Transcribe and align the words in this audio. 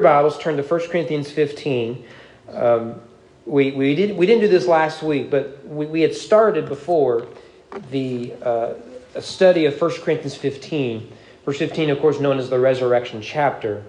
Bibles, 0.00 0.38
turn 0.38 0.56
to 0.56 0.62
1 0.62 0.88
Corinthians 0.88 1.30
15. 1.30 2.04
Um, 2.52 3.00
we, 3.44 3.72
we, 3.72 3.94
did, 3.94 4.16
we 4.16 4.26
didn't 4.26 4.40
do 4.40 4.48
this 4.48 4.66
last 4.66 5.02
week, 5.02 5.30
but 5.30 5.66
we, 5.66 5.86
we 5.86 6.00
had 6.00 6.14
started 6.14 6.68
before 6.68 7.28
the 7.90 8.32
uh, 8.42 8.74
study 9.20 9.66
of 9.66 9.80
1 9.80 9.90
Corinthians 10.00 10.36
15. 10.36 11.12
Verse 11.44 11.58
15, 11.58 11.90
of 11.90 12.00
course, 12.00 12.18
known 12.18 12.38
as 12.38 12.48
the 12.48 12.58
resurrection 12.58 13.20
chapter. 13.20 13.84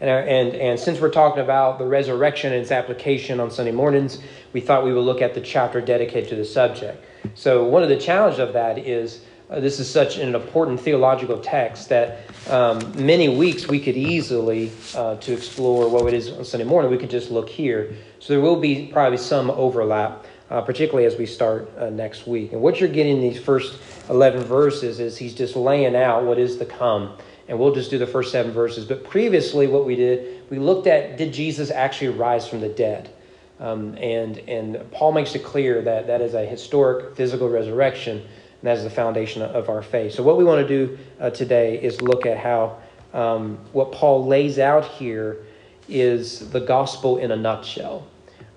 And, 0.00 0.10
our, 0.10 0.20
and, 0.20 0.54
and 0.54 0.78
since 0.78 1.00
we're 1.00 1.10
talking 1.10 1.42
about 1.42 1.78
the 1.78 1.86
resurrection 1.86 2.52
and 2.52 2.62
its 2.62 2.70
application 2.70 3.40
on 3.40 3.50
Sunday 3.50 3.72
mornings, 3.72 4.18
we 4.52 4.60
thought 4.60 4.84
we 4.84 4.92
would 4.92 5.04
look 5.04 5.22
at 5.22 5.34
the 5.34 5.40
chapter 5.40 5.80
dedicated 5.80 6.28
to 6.30 6.36
the 6.36 6.44
subject. 6.44 7.04
So, 7.34 7.64
one 7.64 7.82
of 7.82 7.88
the 7.88 7.96
challenges 7.96 8.38
of 8.38 8.52
that 8.52 8.78
is 8.78 9.22
uh, 9.48 9.60
this 9.60 9.78
is 9.78 9.88
such 9.88 10.18
an 10.18 10.34
important 10.34 10.80
theological 10.80 11.38
text 11.38 11.88
that 11.88 12.18
um, 12.50 12.80
many 12.96 13.28
weeks 13.28 13.68
we 13.68 13.78
could 13.78 13.96
easily, 13.96 14.72
uh, 14.96 15.16
to 15.16 15.32
explore 15.32 15.88
what 15.88 16.06
it 16.12 16.14
is 16.14 16.32
on 16.32 16.44
Sunday 16.44 16.66
morning, 16.66 16.90
we 16.90 16.98
could 16.98 17.10
just 17.10 17.30
look 17.30 17.48
here. 17.48 17.94
So 18.18 18.32
there 18.32 18.42
will 18.42 18.60
be 18.60 18.88
probably 18.92 19.18
some 19.18 19.50
overlap, 19.50 20.26
uh, 20.50 20.62
particularly 20.62 21.06
as 21.06 21.16
we 21.16 21.26
start 21.26 21.70
uh, 21.78 21.90
next 21.90 22.26
week. 22.26 22.52
And 22.52 22.60
what 22.60 22.80
you're 22.80 22.88
getting 22.88 23.16
in 23.16 23.20
these 23.20 23.40
first 23.40 23.78
11 24.10 24.42
verses 24.44 24.98
is 24.98 25.16
he's 25.16 25.34
just 25.34 25.54
laying 25.54 25.94
out 25.94 26.24
what 26.24 26.38
is 26.38 26.56
to 26.56 26.64
come. 26.64 27.16
And 27.48 27.56
we'll 27.56 27.74
just 27.74 27.90
do 27.90 27.98
the 27.98 28.06
first 28.06 28.32
seven 28.32 28.50
verses. 28.50 28.84
But 28.84 29.04
previously, 29.04 29.68
what 29.68 29.86
we 29.86 29.94
did, 29.94 30.50
we 30.50 30.58
looked 30.58 30.88
at 30.88 31.16
did 31.16 31.32
Jesus 31.32 31.70
actually 31.70 32.08
rise 32.08 32.48
from 32.48 32.60
the 32.60 32.68
dead? 32.68 33.10
Um, 33.60 33.96
and, 33.98 34.38
and 34.48 34.90
Paul 34.90 35.12
makes 35.12 35.36
it 35.36 35.44
clear 35.44 35.80
that 35.82 36.08
that 36.08 36.20
is 36.20 36.34
a 36.34 36.44
historic 36.44 37.16
physical 37.16 37.48
resurrection 37.48 38.26
that 38.66 38.78
is 38.78 38.84
the 38.84 38.90
foundation 38.90 39.42
of 39.42 39.68
our 39.68 39.82
faith. 39.82 40.14
So, 40.14 40.22
what 40.22 40.36
we 40.36 40.44
want 40.44 40.66
to 40.66 40.68
do 40.68 40.98
uh, 41.20 41.30
today 41.30 41.80
is 41.80 42.00
look 42.00 42.26
at 42.26 42.38
how 42.38 42.78
um, 43.12 43.58
what 43.72 43.92
Paul 43.92 44.26
lays 44.26 44.58
out 44.58 44.84
here 44.84 45.44
is 45.88 46.50
the 46.50 46.60
gospel 46.60 47.18
in 47.18 47.30
a 47.30 47.36
nutshell. 47.36 48.06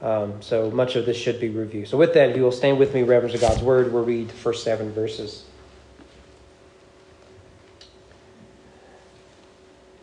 Um, 0.01 0.41
so, 0.41 0.71
much 0.71 0.95
of 0.95 1.05
this 1.05 1.17
should 1.17 1.39
be 1.39 1.49
reviewed. 1.49 1.87
So, 1.87 1.97
with 1.97 2.13
that, 2.13 2.29
if 2.29 2.37
you 2.37 2.43
will 2.43 2.51
stand 2.51 2.79
with 2.79 2.93
me, 2.93 3.03
reverence 3.03 3.35
of 3.35 3.41
God's 3.41 3.61
word, 3.61 3.93
we'll 3.93 4.03
read 4.05 4.29
the 4.29 4.33
first 4.33 4.63
seven 4.63 4.91
verses. 4.91 5.45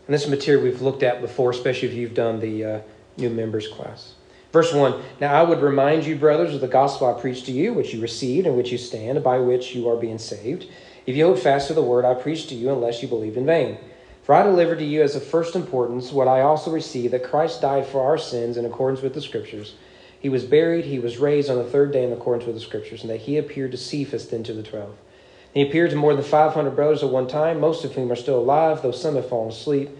And 0.07 0.15
this 0.15 0.29
material 0.29 0.63
we've 0.63 0.83
looked 0.83 1.03
at 1.03 1.21
before, 1.21 1.51
especially 1.51 1.89
if 1.89 1.95
you've 1.95 2.15
done 2.15 2.39
the 2.39 2.65
uh, 2.65 2.81
new 3.17 3.31
members 3.31 3.67
class. 3.67 4.15
Verse 4.53 4.73
1 4.73 5.03
Now 5.21 5.35
I 5.35 5.43
would 5.43 5.61
remind 5.61 6.05
you, 6.05 6.17
brothers, 6.17 6.55
of 6.55 6.61
the 6.61 6.69
gospel 6.69 7.07
I 7.07 7.21
preached 7.21 7.47
to 7.47 7.53
you, 7.53 7.73
which 7.73 7.93
you 7.93 8.01
received, 8.01 8.47
and 8.47 8.57
which 8.57 8.73
you 8.73 8.79
stand, 8.79 9.23
by 9.23 9.39
which 9.39 9.75
you 9.75 9.89
are 9.89 9.97
being 9.97 10.19
saved, 10.19 10.67
if 11.07 11.17
you 11.17 11.25
hold 11.25 11.39
fast 11.39 11.69
to 11.69 11.75
the 11.75 11.83
word 11.83 12.05
I 12.05 12.15
preached 12.15 12.49
to 12.51 12.55
you, 12.55 12.71
unless 12.71 13.03
you 13.03 13.09
believed 13.09 13.37
in 13.37 13.47
vain. 13.47 13.79
For 14.23 14.35
I 14.35 14.43
delivered 14.43 14.81
to 14.81 14.85
you 14.85 15.03
as 15.03 15.15
of 15.15 15.23
first 15.23 15.55
importance 15.55 16.11
what 16.11 16.27
I 16.27 16.41
also 16.41 16.73
received 16.73 17.13
that 17.13 17.23
Christ 17.23 17.61
died 17.61 17.87
for 17.87 18.05
our 18.05 18.19
sins 18.19 18.57
in 18.57 18.65
accordance 18.65 19.01
with 19.01 19.15
the 19.15 19.21
Scriptures. 19.21 19.75
He 20.19 20.29
was 20.29 20.45
buried, 20.45 20.85
he 20.85 20.99
was 20.99 21.19
raised 21.19 21.49
on 21.49 21.59
the 21.59 21.65
third 21.65 21.93
day 21.93 22.03
in 22.03 22.13
accordance 22.13 22.45
with 22.45 22.57
the 22.57 22.61
Scriptures, 22.61 23.03
and 23.03 23.11
that 23.11 23.21
he 23.21 23.39
appeared 23.39 23.71
to 23.71 23.77
Cephas, 23.77 24.29
then 24.29 24.43
to 24.43 24.53
the 24.53 24.65
twelve. 24.65 24.97
He 25.55 25.63
appeared 25.63 25.91
to 25.91 25.97
more 25.97 26.13
than 26.13 26.25
500 26.25 26.71
brothers 26.73 27.03
at 27.03 27.11
one 27.11 27.29
time, 27.29 27.61
most 27.61 27.85
of 27.85 27.95
whom 27.95 28.11
are 28.11 28.17
still 28.17 28.39
alive, 28.39 28.83
though 28.83 28.91
some 28.91 29.15
have 29.15 29.29
fallen 29.29 29.51
asleep. 29.51 29.91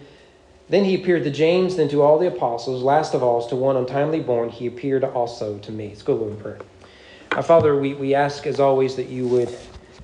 Then 0.69 0.83
he 0.83 0.95
appeared 0.95 1.23
to 1.23 1.31
James, 1.31 1.77
then 1.77 1.87
to 1.89 2.01
all 2.01 2.19
the 2.19 2.27
apostles. 2.27 2.83
Last 2.83 3.13
of 3.13 3.23
all, 3.23 3.47
to 3.47 3.55
one 3.55 3.77
untimely 3.77 4.19
born, 4.19 4.49
he 4.49 4.67
appeared 4.67 5.03
also 5.03 5.57
to 5.59 5.71
me. 5.71 5.89
Let's 5.89 6.03
go 6.03 6.15
Lord 6.15 6.33
in 6.33 6.37
prayer. 6.39 6.59
Our 7.31 7.43
Father, 7.43 7.77
we, 7.77 7.93
we 7.93 8.13
ask 8.13 8.45
as 8.45 8.59
always 8.59 8.95
that 8.97 9.07
you 9.07 9.27
would, 9.27 9.55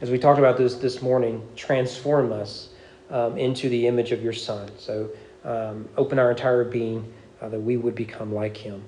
as 0.01 0.09
we 0.09 0.17
talked 0.17 0.39
about 0.39 0.57
this 0.57 0.75
this 0.75 1.01
morning, 1.01 1.45
transform 1.55 2.31
us 2.31 2.69
um, 3.09 3.37
into 3.37 3.67
the 3.67 3.87
image 3.87 4.11
of 4.11 4.23
your 4.23 4.33
Son. 4.33 4.69
So 4.77 5.09
um, 5.43 5.89
open 5.97 6.17
our 6.17 6.31
entire 6.31 6.63
being 6.63 7.11
uh, 7.41 7.49
that 7.49 7.59
we 7.59 7.75
would 7.75 7.95
become 7.95 8.33
like 8.33 8.55
him. 8.55 8.83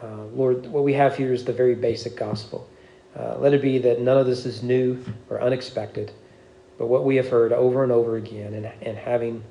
Uh, 0.00 0.24
Lord, 0.32 0.66
what 0.66 0.84
we 0.84 0.92
have 0.92 1.16
here 1.16 1.32
is 1.32 1.44
the 1.44 1.52
very 1.52 1.74
basic 1.74 2.16
gospel. 2.16 2.68
Uh, 3.18 3.36
let 3.38 3.52
it 3.52 3.60
be 3.60 3.78
that 3.78 4.00
none 4.00 4.18
of 4.18 4.26
this 4.26 4.46
is 4.46 4.62
new 4.62 5.02
or 5.28 5.40
unexpected, 5.40 6.12
but 6.78 6.86
what 6.86 7.04
we 7.04 7.16
have 7.16 7.28
heard 7.28 7.52
over 7.52 7.82
and 7.82 7.90
over 7.90 8.16
again 8.16 8.54
and, 8.54 8.66
and 8.82 8.96
having 8.96 9.42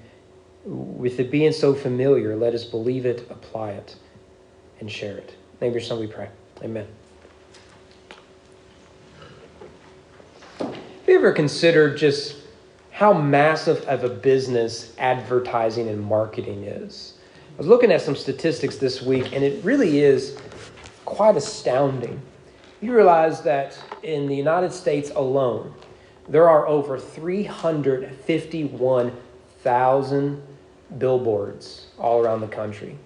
with 0.66 1.20
it 1.20 1.32
being 1.32 1.52
so 1.52 1.74
familiar, 1.74 2.36
let 2.36 2.54
us 2.54 2.64
believe 2.64 3.06
it, 3.06 3.28
apply 3.30 3.72
it, 3.72 3.96
and 4.80 4.92
share 4.92 5.18
it. 5.18 5.36
name 5.62 5.72
your 5.72 5.82
son 5.82 6.00
we 6.00 6.08
pray. 6.08 6.30
Amen. 6.64 6.88
Have 10.60 10.76
you 11.08 11.16
ever 11.16 11.32
considered 11.32 11.98
just 11.98 12.36
how 12.92 13.14
massive 13.14 13.82
of 13.86 14.04
a 14.04 14.10
business 14.10 14.94
advertising 14.98 15.88
and 15.88 16.02
marketing 16.02 16.64
is? 16.64 17.14
I 17.54 17.58
was 17.58 17.68
looking 17.68 17.92
at 17.92 18.02
some 18.02 18.16
statistics 18.16 18.76
this 18.78 19.02
week, 19.02 19.34
and 19.34 19.44
it 19.44 19.64
really 19.64 20.02
is 20.02 20.38
quite 21.06 21.38
astounding. 21.38 22.22
You 22.82 22.94
realize 22.94 23.42
that 23.44 23.80
in 24.04 24.28
the 24.28 24.36
United 24.36 24.74
States 24.74 25.12
alone, 25.16 25.74
there 26.28 26.50
are 26.50 26.68
over 26.68 26.98
351,000 29.64 30.42
billboards 30.98 31.88
all 31.98 32.22
around 32.24 32.42
the 32.42 32.48
country. 32.48 32.98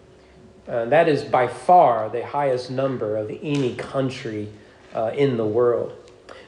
Uh, 0.67 0.85
that 0.85 1.09
is 1.09 1.23
by 1.23 1.47
far 1.47 2.09
the 2.09 2.25
highest 2.25 2.69
number 2.69 3.17
of 3.17 3.29
any 3.41 3.75
country 3.75 4.49
uh, 4.93 5.11
in 5.15 5.37
the 5.37 5.45
world. 5.45 5.93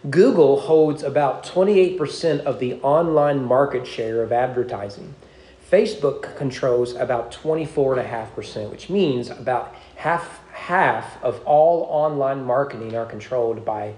Google 0.09 0.59
holds 0.59 1.01
about 1.01 1.43
28% 1.45 2.41
of 2.41 2.59
the 2.59 2.75
online 2.81 3.43
market 3.43 3.87
share 3.87 4.21
of 4.21 4.31
advertising. 4.31 5.15
Facebook 5.71 6.35
controls 6.35 6.93
about 6.93 7.31
24.5%, 7.31 8.69
which 8.69 8.89
means 8.89 9.29
about 9.29 9.73
half, 9.95 10.41
half 10.51 11.23
of 11.23 11.41
all 11.45 11.87
online 11.89 12.43
marketing 12.43 12.95
are 12.95 13.05
controlled 13.05 13.65
by 13.65 13.95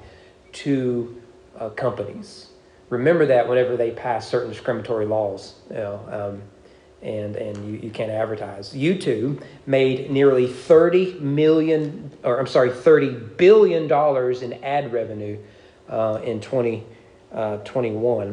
two 0.54 1.22
uh, 1.60 1.70
companies. 1.70 2.48
Remember 2.90 3.26
that 3.26 3.48
whenever 3.48 3.76
they 3.78 3.92
pass 3.92 4.28
certain 4.28 4.50
discriminatory 4.50 5.06
laws. 5.06 5.56
You 5.70 5.78
know, 5.78 6.00
um, 6.10 6.42
and, 7.02 7.36
and 7.36 7.58
you, 7.68 7.80
you 7.84 7.90
can't 7.92 8.12
advertise. 8.12 8.74
YouTube 8.74 9.44
made 9.66 10.10
nearly 10.10 10.48
30 10.48 11.20
million, 11.20 12.12
or 12.24 12.40
I'm 12.40 12.48
sorry, 12.48 12.72
30 12.72 13.12
billion 13.38 13.88
dollars 13.88 14.42
in 14.42 14.54
ad 14.64 14.92
revenue 14.92 15.38
uh, 15.88 16.20
in 16.24 16.42
2021. 16.42 18.28
Uh, 18.28 18.32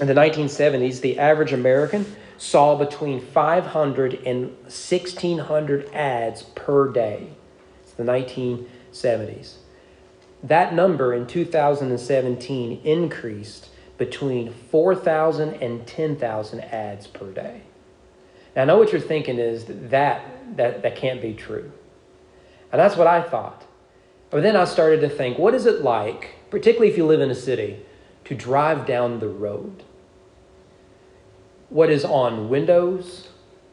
in 0.00 0.06
the 0.06 0.14
1970s, 0.14 1.00
the 1.00 1.18
average 1.18 1.52
American 1.52 2.06
saw 2.38 2.76
between 2.76 3.20
500 3.20 4.14
and 4.26 4.46
1,600 4.62 5.92
ads 5.92 6.42
per 6.42 6.90
day. 6.90 7.28
It's 7.82 7.92
the 7.92 8.04
1970s. 8.04 9.56
That 10.42 10.74
number 10.74 11.14
in 11.14 11.26
2017 11.26 12.80
increased 12.84 13.68
between 13.96 14.52
4,000 14.52 15.54
and 15.54 15.86
10,000 15.86 16.60
ads 16.60 17.06
per 17.06 17.30
day. 17.30 17.62
Now, 18.56 18.62
I 18.62 18.64
know 18.64 18.78
what 18.78 18.92
you're 18.92 19.00
thinking 19.00 19.38
is 19.38 19.66
that, 19.66 20.26
that, 20.56 20.82
that 20.82 20.96
can't 20.96 21.22
be 21.22 21.34
true. 21.34 21.70
And 22.72 22.80
that's 22.80 22.96
what 22.96 23.06
I 23.06 23.22
thought. 23.22 23.64
But 24.30 24.42
then 24.42 24.56
I 24.56 24.64
started 24.64 25.00
to 25.02 25.08
think, 25.08 25.38
what 25.38 25.54
is 25.54 25.66
it 25.66 25.82
like, 25.82 26.36
particularly 26.50 26.90
if 26.90 26.96
you 26.96 27.06
live 27.06 27.20
in 27.20 27.30
a 27.30 27.34
city, 27.34 27.84
to 28.24 28.34
drive 28.34 28.86
down 28.86 29.20
the 29.20 29.28
road? 29.28 29.84
What 31.68 31.90
is 31.90 32.04
on 32.04 32.48
windows, 32.48 33.28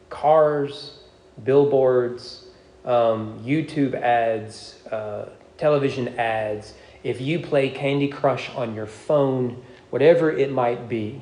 cars, 0.09 0.99
billboards, 1.43 2.45
um, 2.85 3.39
YouTube 3.43 3.93
ads, 3.93 4.85
uh, 4.91 5.29
television 5.59 6.17
ads, 6.17 6.73
if 7.03 7.21
you 7.21 7.39
play 7.39 7.69
Candy 7.69 8.07
Crush 8.07 8.49
on 8.55 8.73
your 8.73 8.85
phone, 8.85 9.63
whatever 9.89 10.31
it 10.31 10.51
might 10.51 10.89
be, 10.89 11.21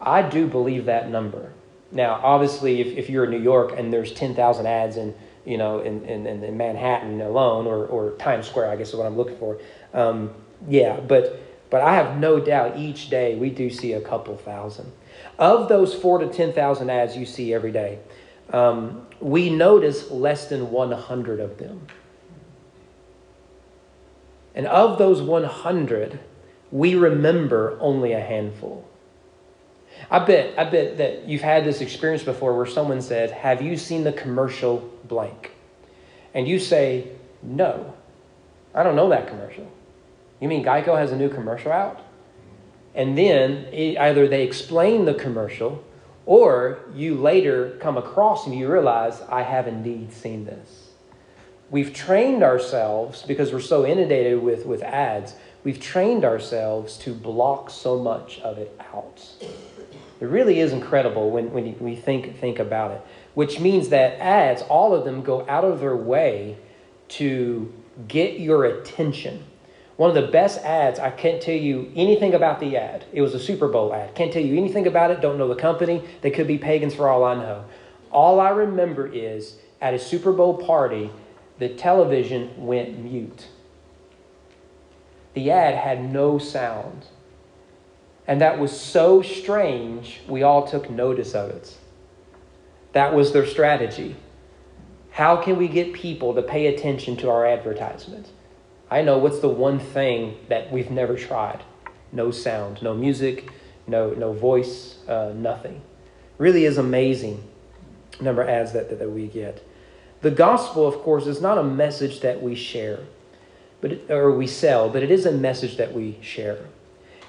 I 0.00 0.22
do 0.22 0.46
believe 0.46 0.84
that 0.86 1.10
number. 1.10 1.52
Now, 1.92 2.20
obviously, 2.22 2.80
if, 2.80 2.88
if 2.98 3.10
you're 3.10 3.24
in 3.24 3.30
New 3.30 3.40
York 3.40 3.72
and 3.76 3.92
there's 3.92 4.12
10,000 4.12 4.66
ads 4.66 4.96
in, 4.96 5.14
you 5.44 5.56
know, 5.56 5.80
in, 5.80 6.04
in, 6.04 6.26
in 6.26 6.56
Manhattan 6.56 7.20
alone 7.20 7.66
or, 7.66 7.86
or 7.86 8.16
Times 8.16 8.46
Square, 8.46 8.70
I 8.70 8.76
guess 8.76 8.88
is 8.88 8.96
what 8.96 9.06
I'm 9.06 9.16
looking 9.16 9.38
for. 9.38 9.58
Um, 9.94 10.34
yeah, 10.68 11.00
but, 11.00 11.40
but 11.70 11.82
I 11.82 11.94
have 11.94 12.18
no 12.18 12.40
doubt 12.40 12.76
each 12.76 13.08
day 13.08 13.36
we 13.36 13.50
do 13.50 13.70
see 13.70 13.92
a 13.92 14.00
couple 14.00 14.36
thousand. 14.36 14.92
Of 15.38 15.68
those 15.68 15.94
four 15.94 16.18
to 16.18 16.28
10,000 16.28 16.90
ads 16.90 17.16
you 17.16 17.24
see 17.24 17.54
every 17.54 17.72
day, 17.72 18.00
um, 18.52 19.06
we 19.20 19.50
notice 19.50 20.10
less 20.10 20.48
than 20.48 20.70
100 20.70 21.40
of 21.40 21.58
them. 21.58 21.86
And 24.56 24.66
of 24.66 24.98
those 24.98 25.22
100, 25.22 26.18
we 26.72 26.96
remember 26.96 27.78
only 27.80 28.12
a 28.12 28.20
handful. 28.20 28.88
I 30.10 30.18
bet, 30.20 30.58
I 30.58 30.64
bet 30.64 30.98
that 30.98 31.28
you've 31.28 31.42
had 31.42 31.64
this 31.64 31.80
experience 31.80 32.22
before 32.22 32.56
where 32.56 32.66
someone 32.66 33.00
said, 33.02 33.30
Have 33.30 33.62
you 33.62 33.76
seen 33.76 34.02
the 34.02 34.12
commercial 34.12 34.90
blank? 35.04 35.52
And 36.34 36.48
you 36.48 36.58
say, 36.58 37.08
No, 37.42 37.94
I 38.74 38.82
don't 38.82 38.96
know 38.96 39.10
that 39.10 39.28
commercial. 39.28 39.70
You 40.40 40.48
mean 40.48 40.64
Geico 40.64 40.98
has 40.98 41.12
a 41.12 41.16
new 41.16 41.28
commercial 41.28 41.72
out? 41.72 42.00
And 42.94 43.16
then 43.16 43.68
either 43.72 44.26
they 44.26 44.42
explain 44.42 45.04
the 45.04 45.14
commercial 45.14 45.84
Or 46.26 46.80
you 46.94 47.14
later 47.14 47.78
come 47.80 47.96
across 47.96 48.46
and 48.46 48.54
you 48.54 48.70
realize, 48.70 49.22
I 49.28 49.42
have 49.42 49.68
indeed 49.68 50.12
seen 50.12 50.44
this. 50.44 50.85
We've 51.70 51.92
trained 51.92 52.42
ourselves 52.42 53.22
because 53.22 53.52
we're 53.52 53.60
so 53.60 53.84
inundated 53.84 54.40
with, 54.40 54.66
with 54.66 54.82
ads, 54.82 55.34
we've 55.64 55.80
trained 55.80 56.24
ourselves 56.24 56.96
to 56.98 57.12
block 57.12 57.70
so 57.70 57.98
much 57.98 58.38
of 58.40 58.58
it 58.58 58.78
out. 58.94 59.20
It 60.20 60.26
really 60.26 60.60
is 60.60 60.72
incredible 60.72 61.30
when, 61.30 61.52
when 61.52 61.76
we 61.80 61.96
think, 61.96 62.38
think 62.38 62.60
about 62.60 62.92
it, 62.92 63.00
which 63.34 63.58
means 63.58 63.88
that 63.88 64.18
ads, 64.20 64.62
all 64.62 64.94
of 64.94 65.04
them, 65.04 65.22
go 65.22 65.44
out 65.48 65.64
of 65.64 65.80
their 65.80 65.96
way 65.96 66.56
to 67.08 67.72
get 68.06 68.38
your 68.38 68.64
attention. 68.64 69.42
One 69.96 70.08
of 70.10 70.14
the 70.14 70.30
best 70.30 70.60
ads, 70.60 71.00
I 71.00 71.10
can't 71.10 71.42
tell 71.42 71.54
you 71.54 71.90
anything 71.96 72.34
about 72.34 72.60
the 72.60 72.76
ad. 72.76 73.04
It 73.12 73.22
was 73.22 73.34
a 73.34 73.40
Super 73.40 73.66
Bowl 73.66 73.92
ad. 73.92 74.14
Can't 74.14 74.32
tell 74.32 74.42
you 74.42 74.56
anything 74.56 74.86
about 74.86 75.10
it, 75.10 75.20
don't 75.20 75.36
know 75.36 75.48
the 75.48 75.54
company. 75.54 76.02
They 76.20 76.30
could 76.30 76.46
be 76.46 76.58
pagans 76.58 76.94
for 76.94 77.08
all 77.08 77.24
I 77.24 77.34
know. 77.34 77.64
All 78.12 78.38
I 78.38 78.50
remember 78.50 79.06
is 79.06 79.56
at 79.80 79.94
a 79.94 79.98
Super 79.98 80.32
Bowl 80.32 80.54
party, 80.54 81.10
the 81.58 81.68
television 81.68 82.66
went 82.66 82.98
mute. 82.98 83.48
The 85.34 85.50
ad 85.50 85.74
had 85.74 86.12
no 86.12 86.38
sound. 86.38 87.06
And 88.26 88.40
that 88.40 88.58
was 88.58 88.78
so 88.78 89.22
strange, 89.22 90.20
we 90.28 90.42
all 90.42 90.66
took 90.66 90.90
notice 90.90 91.34
of 91.34 91.50
it. 91.50 91.76
That 92.92 93.14
was 93.14 93.32
their 93.32 93.46
strategy. 93.46 94.16
How 95.10 95.36
can 95.36 95.56
we 95.56 95.68
get 95.68 95.92
people 95.92 96.34
to 96.34 96.42
pay 96.42 96.66
attention 96.66 97.16
to 97.18 97.30
our 97.30 97.46
advertisements? 97.46 98.30
I 98.90 99.02
know 99.02 99.18
what's 99.18 99.40
the 99.40 99.48
one 99.48 99.78
thing 99.78 100.36
that 100.48 100.70
we've 100.70 100.90
never 100.90 101.16
tried 101.16 101.62
no 102.12 102.30
sound, 102.30 102.82
no 102.82 102.94
music, 102.94 103.50
no, 103.86 104.10
no 104.10 104.32
voice, 104.32 104.96
uh, 105.08 105.32
nothing. 105.34 105.82
Really 106.38 106.64
is 106.64 106.78
amazing 106.78 107.42
number 108.20 108.42
of 108.42 108.48
ads 108.48 108.72
that, 108.72 108.88
that, 108.90 108.98
that, 108.98 109.10
we 109.10 109.26
get. 109.26 109.66
The 110.22 110.30
gospel, 110.30 110.86
of 110.86 110.96
course, 110.96 111.26
is 111.26 111.40
not 111.40 111.58
a 111.58 111.62
message 111.62 112.20
that 112.20 112.42
we 112.42 112.54
share, 112.54 113.00
but 113.80 113.92
it, 113.92 114.10
or 114.10 114.32
we 114.32 114.46
sell, 114.46 114.88
but 114.88 115.02
it 115.02 115.10
is 115.10 115.26
a 115.26 115.32
message 115.32 115.76
that 115.76 115.92
we 115.92 116.18
share. 116.22 116.58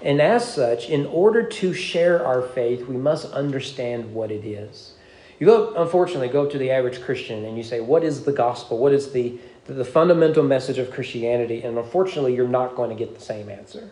And 0.01 0.21
as 0.21 0.51
such, 0.53 0.89
in 0.89 1.05
order 1.07 1.43
to 1.43 1.73
share 1.73 2.25
our 2.25 2.41
faith, 2.41 2.87
we 2.87 2.97
must 2.97 3.31
understand 3.33 4.13
what 4.13 4.31
it 4.31 4.45
is. 4.45 4.93
You 5.39 5.47
go, 5.47 5.73
unfortunately, 5.75 6.29
go 6.29 6.47
to 6.47 6.57
the 6.57 6.71
average 6.71 7.01
Christian 7.01 7.45
and 7.45 7.57
you 7.57 7.63
say, 7.63 7.79
What 7.79 8.03
is 8.03 8.23
the 8.23 8.31
gospel? 8.31 8.77
What 8.77 8.93
is 8.93 9.11
the, 9.11 9.37
the 9.65 9.85
fundamental 9.85 10.43
message 10.43 10.77
of 10.77 10.91
Christianity? 10.91 11.61
And 11.63 11.77
unfortunately, 11.77 12.35
you're 12.35 12.47
not 12.47 12.75
going 12.75 12.89
to 12.89 12.95
get 12.95 13.13
the 13.15 13.21
same 13.21 13.49
answer. 13.49 13.89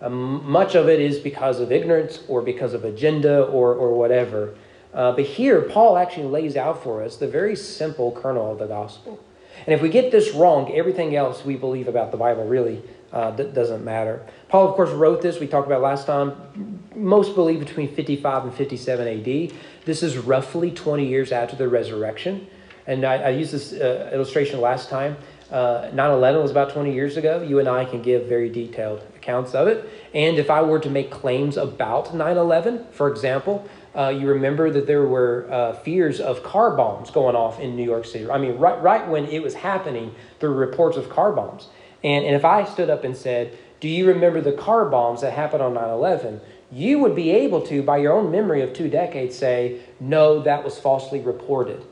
Um, 0.00 0.48
much 0.48 0.76
of 0.76 0.88
it 0.88 1.00
is 1.00 1.18
because 1.18 1.58
of 1.58 1.72
ignorance 1.72 2.20
or 2.28 2.40
because 2.42 2.74
of 2.74 2.84
agenda 2.84 3.42
or, 3.42 3.74
or 3.74 3.94
whatever. 3.94 4.54
Uh, 4.92 5.12
but 5.12 5.24
here, 5.24 5.62
Paul 5.62 5.98
actually 5.98 6.26
lays 6.26 6.56
out 6.56 6.82
for 6.82 7.02
us 7.02 7.16
the 7.16 7.28
very 7.28 7.54
simple 7.56 8.12
kernel 8.12 8.52
of 8.52 8.58
the 8.58 8.66
gospel. 8.66 9.20
And 9.66 9.74
if 9.74 9.82
we 9.82 9.88
get 9.88 10.10
this 10.10 10.32
wrong, 10.32 10.72
everything 10.74 11.14
else 11.14 11.44
we 11.44 11.56
believe 11.56 11.88
about 11.88 12.10
the 12.10 12.16
Bible 12.16 12.44
really 12.44 12.82
uh, 13.12 13.30
doesn't 13.32 13.84
matter. 13.84 14.24
Paul, 14.48 14.68
of 14.68 14.74
course, 14.74 14.90
wrote 14.90 15.22
this. 15.22 15.40
We 15.40 15.46
talked 15.46 15.66
about 15.66 15.82
last 15.82 16.06
time. 16.06 16.82
Most 16.94 17.34
believe 17.34 17.58
between 17.58 17.94
55 17.94 18.44
and 18.44 18.54
57 18.54 19.08
AD. 19.08 19.52
This 19.84 20.02
is 20.02 20.18
roughly 20.18 20.70
20 20.70 21.06
years 21.06 21.32
after 21.32 21.56
the 21.56 21.68
resurrection. 21.68 22.46
And 22.86 23.04
I, 23.04 23.16
I 23.16 23.28
used 23.30 23.52
this 23.52 23.72
uh, 23.72 24.10
illustration 24.12 24.60
last 24.60 24.88
time. 24.88 25.16
Uh, 25.50 25.90
9 25.94 26.10
11 26.10 26.42
was 26.42 26.50
about 26.50 26.70
20 26.70 26.92
years 26.92 27.16
ago. 27.16 27.42
You 27.42 27.58
and 27.58 27.68
I 27.68 27.84
can 27.84 28.02
give 28.02 28.26
very 28.26 28.50
detailed 28.50 29.02
accounts 29.16 29.54
of 29.54 29.66
it. 29.68 29.88
And 30.14 30.38
if 30.38 30.50
I 30.50 30.60
were 30.62 30.78
to 30.78 30.90
make 30.90 31.10
claims 31.10 31.56
about 31.56 32.14
9 32.14 32.36
11, 32.36 32.86
for 32.90 33.08
example, 33.10 33.66
uh, 33.98 34.10
you 34.10 34.28
remember 34.28 34.70
that 34.70 34.86
there 34.86 35.04
were 35.06 35.48
uh, 35.50 35.72
fears 35.72 36.20
of 36.20 36.42
car 36.44 36.76
bombs 36.76 37.10
going 37.10 37.34
off 37.34 37.58
in 37.58 37.74
New 37.74 37.84
York 37.84 38.04
City. 38.04 38.30
I 38.30 38.38
mean, 38.38 38.56
right, 38.56 38.80
right 38.80 39.06
when 39.08 39.26
it 39.26 39.42
was 39.42 39.54
happening, 39.54 40.14
there 40.38 40.50
were 40.50 40.56
reports 40.56 40.96
of 40.96 41.10
car 41.10 41.32
bombs. 41.32 41.68
And, 42.04 42.24
and 42.24 42.36
if 42.36 42.44
I 42.44 42.64
stood 42.64 42.90
up 42.90 43.02
and 43.02 43.16
said, 43.16 43.58
Do 43.80 43.88
you 43.88 44.06
remember 44.06 44.40
the 44.40 44.52
car 44.52 44.88
bombs 44.88 45.22
that 45.22 45.32
happened 45.32 45.62
on 45.62 45.74
9 45.74 45.88
11? 45.88 46.40
You 46.70 47.00
would 47.00 47.16
be 47.16 47.30
able 47.30 47.60
to, 47.62 47.82
by 47.82 47.96
your 47.96 48.12
own 48.12 48.30
memory 48.30 48.62
of 48.62 48.72
two 48.72 48.88
decades, 48.88 49.36
say, 49.36 49.80
No, 49.98 50.42
that 50.42 50.62
was 50.62 50.78
falsely 50.78 51.20
reported. 51.20 51.84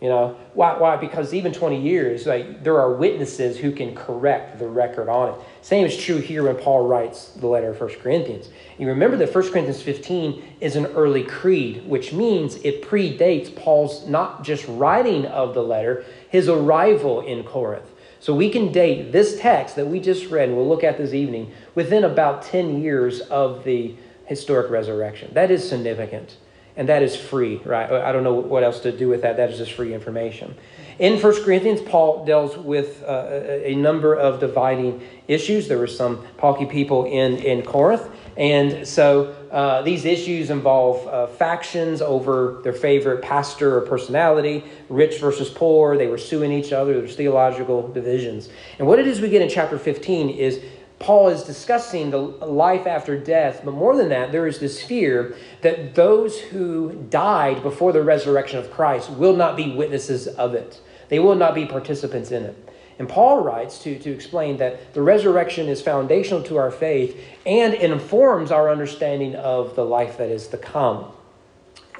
You 0.00 0.08
know, 0.08 0.38
why? 0.54 0.78
Why? 0.78 0.96
Because 0.96 1.34
even 1.34 1.52
20 1.52 1.78
years, 1.78 2.26
like 2.26 2.64
there 2.64 2.80
are 2.80 2.94
witnesses 2.94 3.58
who 3.58 3.70
can 3.70 3.94
correct 3.94 4.58
the 4.58 4.66
record 4.66 5.10
on 5.10 5.34
it. 5.34 5.34
Same 5.60 5.84
is 5.84 5.94
true 5.94 6.16
here 6.16 6.44
when 6.44 6.56
Paul 6.56 6.86
writes 6.86 7.32
the 7.32 7.46
letter 7.46 7.68
of 7.68 7.78
1 7.78 7.90
Corinthians. 8.00 8.48
You 8.78 8.88
remember 8.88 9.18
that 9.18 9.34
1 9.34 9.50
Corinthians 9.50 9.82
15 9.82 10.42
is 10.60 10.76
an 10.76 10.86
early 10.86 11.22
creed, 11.22 11.86
which 11.86 12.14
means 12.14 12.56
it 12.56 12.82
predates 12.82 13.54
Paul's 13.54 14.06
not 14.08 14.42
just 14.42 14.66
writing 14.68 15.26
of 15.26 15.52
the 15.52 15.62
letter, 15.62 16.06
his 16.30 16.48
arrival 16.48 17.20
in 17.20 17.44
Corinth. 17.44 17.90
So 18.20 18.34
we 18.34 18.48
can 18.48 18.72
date 18.72 19.12
this 19.12 19.38
text 19.38 19.76
that 19.76 19.86
we 19.86 20.00
just 20.00 20.30
read, 20.30 20.48
and 20.48 20.56
we'll 20.56 20.68
look 20.68 20.84
at 20.84 20.96
this 20.96 21.12
evening, 21.12 21.52
within 21.74 22.04
about 22.04 22.42
10 22.42 22.82
years 22.82 23.20
of 23.20 23.64
the 23.64 23.94
historic 24.24 24.70
resurrection. 24.70 25.30
That 25.34 25.50
is 25.50 25.66
significant. 25.66 26.36
And 26.80 26.88
that 26.88 27.02
is 27.02 27.14
free, 27.14 27.60
right? 27.66 27.92
I 27.92 28.10
don't 28.10 28.24
know 28.24 28.32
what 28.32 28.64
else 28.64 28.80
to 28.80 28.90
do 28.90 29.06
with 29.06 29.20
that. 29.20 29.36
That 29.36 29.50
is 29.50 29.58
just 29.58 29.72
free 29.72 29.92
information. 29.92 30.56
In 30.98 31.20
1 31.20 31.44
Corinthians, 31.44 31.82
Paul 31.82 32.24
deals 32.24 32.56
with 32.56 33.02
uh, 33.02 33.26
a 33.62 33.74
number 33.74 34.14
of 34.14 34.40
dividing 34.40 35.06
issues. 35.28 35.68
There 35.68 35.76
were 35.76 35.86
some 35.86 36.24
palky 36.38 36.64
people 36.64 37.04
in, 37.04 37.36
in 37.36 37.60
Corinth. 37.60 38.08
And 38.38 38.88
so 38.88 39.34
uh, 39.50 39.82
these 39.82 40.06
issues 40.06 40.48
involve 40.48 41.06
uh, 41.06 41.26
factions 41.26 42.00
over 42.00 42.62
their 42.64 42.72
favorite 42.72 43.20
pastor 43.20 43.76
or 43.76 43.82
personality, 43.82 44.64
rich 44.88 45.20
versus 45.20 45.50
poor. 45.50 45.98
They 45.98 46.06
were 46.06 46.16
suing 46.16 46.50
each 46.50 46.72
other. 46.72 46.94
There's 46.94 47.14
theological 47.14 47.88
divisions. 47.92 48.48
And 48.78 48.88
what 48.88 48.98
it 48.98 49.06
is 49.06 49.20
we 49.20 49.28
get 49.28 49.42
in 49.42 49.50
chapter 49.50 49.78
15 49.78 50.30
is 50.30 50.62
Paul 51.00 51.30
is 51.30 51.42
discussing 51.42 52.10
the 52.10 52.18
life 52.18 52.86
after 52.86 53.18
death, 53.18 53.62
but 53.64 53.72
more 53.72 53.96
than 53.96 54.10
that, 54.10 54.32
there 54.32 54.46
is 54.46 54.60
this 54.60 54.82
fear 54.82 55.34
that 55.62 55.94
those 55.94 56.38
who 56.38 56.92
died 57.08 57.62
before 57.62 57.92
the 57.92 58.02
resurrection 58.02 58.58
of 58.58 58.70
Christ 58.70 59.08
will 59.10 59.34
not 59.34 59.56
be 59.56 59.74
witnesses 59.74 60.26
of 60.28 60.54
it. 60.54 60.78
They 61.08 61.18
will 61.18 61.34
not 61.34 61.54
be 61.54 61.64
participants 61.64 62.30
in 62.30 62.44
it. 62.44 62.68
And 62.98 63.08
Paul 63.08 63.40
writes 63.40 63.82
to, 63.84 63.98
to 63.98 64.10
explain 64.10 64.58
that 64.58 64.92
the 64.92 65.00
resurrection 65.00 65.68
is 65.68 65.80
foundational 65.80 66.42
to 66.44 66.58
our 66.58 66.70
faith 66.70 67.18
and 67.46 67.72
informs 67.72 68.50
our 68.50 68.70
understanding 68.70 69.34
of 69.36 69.74
the 69.74 69.84
life 69.86 70.18
that 70.18 70.28
is 70.28 70.48
to 70.48 70.58
come, 70.58 71.06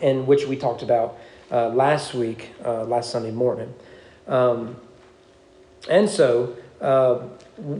in 0.02 0.26
which 0.26 0.46
we 0.46 0.56
talked 0.56 0.82
about 0.82 1.18
uh, 1.50 1.70
last 1.70 2.12
week, 2.12 2.50
uh, 2.66 2.84
last 2.84 3.10
Sunday 3.10 3.30
morning. 3.30 3.72
Um, 4.28 4.76
and 5.88 6.06
so 6.06 6.54
uh, 6.82 7.20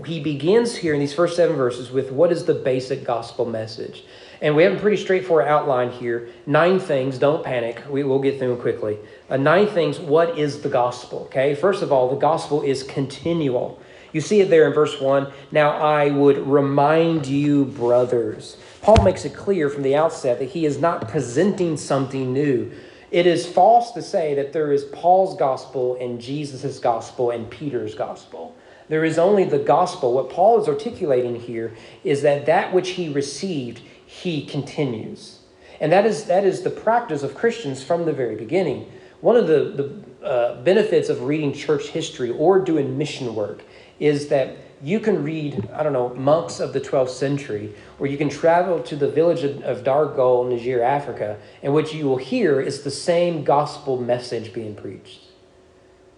he 0.04 0.20
begins 0.20 0.76
here 0.76 0.94
in 0.94 1.00
these 1.00 1.14
first 1.14 1.36
seven 1.36 1.56
verses 1.56 1.90
with 1.90 2.10
what 2.12 2.32
is 2.32 2.44
the 2.44 2.54
basic 2.54 3.04
gospel 3.04 3.44
message. 3.44 4.04
And 4.42 4.56
we 4.56 4.62
have 4.62 4.74
a 4.74 4.80
pretty 4.80 4.96
straightforward 4.96 5.46
outline 5.46 5.90
here. 5.90 6.28
Nine 6.46 6.78
things, 6.78 7.18
don't 7.18 7.44
panic. 7.44 7.82
We 7.88 8.04
will 8.04 8.20
get 8.20 8.38
through 8.38 8.54
them 8.54 8.60
quickly. 8.60 8.98
Uh, 9.28 9.36
nine 9.36 9.66
things, 9.66 9.98
what 9.98 10.38
is 10.38 10.62
the 10.62 10.68
gospel? 10.68 11.20
Okay, 11.24 11.54
first 11.54 11.82
of 11.82 11.92
all, 11.92 12.08
the 12.08 12.16
gospel 12.16 12.62
is 12.62 12.82
continual. 12.82 13.80
You 14.12 14.20
see 14.20 14.40
it 14.40 14.50
there 14.50 14.66
in 14.66 14.72
verse 14.72 15.00
1. 15.00 15.30
Now 15.52 15.72
I 15.72 16.10
would 16.10 16.38
remind 16.38 17.26
you, 17.26 17.66
brothers. 17.66 18.56
Paul 18.82 19.04
makes 19.04 19.24
it 19.24 19.34
clear 19.34 19.68
from 19.68 19.82
the 19.82 19.94
outset 19.94 20.38
that 20.38 20.50
he 20.50 20.64
is 20.64 20.78
not 20.78 21.08
presenting 21.08 21.76
something 21.76 22.32
new. 22.32 22.72
It 23.10 23.26
is 23.26 23.46
false 23.46 23.92
to 23.92 24.02
say 24.02 24.34
that 24.34 24.52
there 24.52 24.72
is 24.72 24.84
Paul's 24.84 25.36
gospel 25.36 25.96
and 26.00 26.20
Jesus' 26.20 26.78
gospel 26.78 27.30
and 27.30 27.50
Peter's 27.50 27.94
gospel. 27.94 28.56
There 28.90 29.04
is 29.04 29.20
only 29.20 29.44
the 29.44 29.60
gospel. 29.60 30.12
What 30.12 30.30
Paul 30.30 30.60
is 30.60 30.66
articulating 30.66 31.36
here 31.36 31.72
is 32.02 32.22
that 32.22 32.46
that 32.46 32.74
which 32.74 32.90
he 32.90 33.08
received, 33.08 33.82
he 34.04 34.44
continues. 34.44 35.38
And 35.80 35.92
that 35.92 36.04
is, 36.04 36.24
that 36.24 36.42
is 36.42 36.62
the 36.62 36.70
practice 36.70 37.22
of 37.22 37.36
Christians 37.36 37.84
from 37.84 38.04
the 38.04 38.12
very 38.12 38.34
beginning. 38.34 38.90
One 39.20 39.36
of 39.36 39.46
the, 39.46 40.02
the 40.20 40.26
uh, 40.26 40.62
benefits 40.62 41.08
of 41.08 41.22
reading 41.22 41.52
church 41.52 41.86
history 41.90 42.30
or 42.32 42.58
doing 42.58 42.98
mission 42.98 43.32
work 43.36 43.62
is 44.00 44.26
that 44.26 44.56
you 44.82 44.98
can 44.98 45.22
read, 45.22 45.70
I 45.72 45.84
don't 45.84 45.92
know, 45.92 46.12
monks 46.14 46.58
of 46.58 46.72
the 46.72 46.80
12th 46.80 47.10
century, 47.10 47.72
or 48.00 48.08
you 48.08 48.18
can 48.18 48.28
travel 48.28 48.82
to 48.82 48.96
the 48.96 49.08
village 49.08 49.44
of, 49.44 49.62
of 49.62 49.84
Dargol, 49.84 50.50
Niger, 50.50 50.82
Africa, 50.82 51.38
and 51.62 51.72
what 51.72 51.94
you 51.94 52.08
will 52.08 52.16
hear 52.16 52.60
is 52.60 52.82
the 52.82 52.90
same 52.90 53.44
gospel 53.44 54.00
message 54.00 54.52
being 54.52 54.74
preached. 54.74 55.20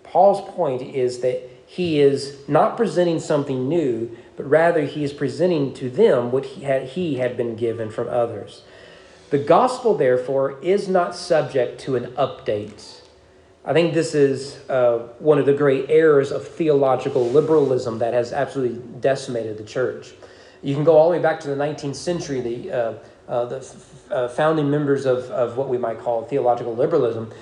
Paul's 0.05 0.41
point 0.55 0.81
is 0.81 1.21
that 1.21 1.52
he 1.73 2.01
is 2.01 2.37
not 2.47 2.77
presenting 2.77 3.19
something 3.19 3.67
new, 3.67 4.15
but 4.37 4.45
rather 4.45 4.83
he 4.83 5.05
is 5.05 5.15
presenting 5.15 5.73
to 5.73 5.89
them 5.89 6.31
what 6.31 6.45
he 6.45 6.65
had, 6.65 6.91
he 6.91 7.15
had 7.15 7.35
been 7.35 7.57
given 7.57 7.89
from 7.89 8.09
others. 8.11 8.61
The 9.31 9.39
gospel, 9.39 9.95
therefore, 9.95 10.61
is 10.61 10.87
not 10.87 11.17
subject 11.17 11.81
to 11.81 11.97
an 11.97 12.13
update. 12.13 13.01
I 13.65 13.73
think 13.73 13.95
this 13.95 14.15
is 14.15 14.61
uh, 14.69 14.99
one 15.19 15.39
of 15.39 15.47
the 15.47 15.55
great 15.55 15.87
errors 15.89 16.31
of 16.31 16.47
theological 16.47 17.27
liberalism 17.31 18.01
that 18.01 18.13
has 18.13 18.35
absolutely 18.35 18.79
decimated 19.01 19.57
the 19.57 19.65
church. 19.65 20.13
You 20.61 20.75
can 20.75 20.85
go 20.85 20.99
all 20.99 21.11
the 21.11 21.17
way 21.17 21.23
back 21.23 21.41
to 21.41 21.49
the 21.49 21.57
19th 21.57 21.97
century. 21.97 22.43
The 22.43 22.71
uh, 22.71 22.95
uh, 23.29 23.47
the 23.47 23.77
uh, 24.11 24.29
founding 24.29 24.71
members 24.71 25.07
of, 25.07 25.31
of 25.31 25.57
what 25.57 25.69
we 25.69 25.79
might 25.79 25.99
call 26.01 26.23
theological 26.25 26.75
liberalism, 26.75 27.33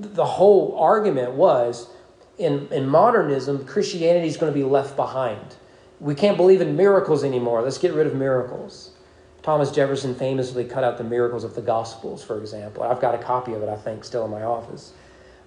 the 0.00 0.24
whole 0.24 0.76
argument 0.76 1.32
was 1.32 1.90
in, 2.38 2.68
in 2.72 2.88
modernism, 2.88 3.66
Christianity 3.66 4.28
is 4.28 4.36
going 4.36 4.52
to 4.52 4.58
be 4.58 4.64
left 4.64 4.96
behind. 4.96 5.56
We 6.00 6.14
can't 6.14 6.36
believe 6.36 6.60
in 6.60 6.76
miracles 6.76 7.24
anymore. 7.24 7.62
Let's 7.62 7.78
get 7.78 7.92
rid 7.92 8.06
of 8.06 8.14
miracles. 8.14 8.92
Thomas 9.42 9.70
Jefferson 9.70 10.14
famously 10.14 10.64
cut 10.64 10.84
out 10.84 10.98
the 10.98 11.04
miracles 11.04 11.44
of 11.44 11.54
the 11.54 11.62
Gospels, 11.62 12.22
for 12.22 12.40
example. 12.40 12.82
I've 12.82 13.00
got 13.00 13.14
a 13.14 13.18
copy 13.18 13.52
of 13.54 13.62
it, 13.62 13.68
I 13.68 13.76
think, 13.76 14.04
still 14.04 14.24
in 14.24 14.30
my 14.30 14.42
office. 14.42 14.92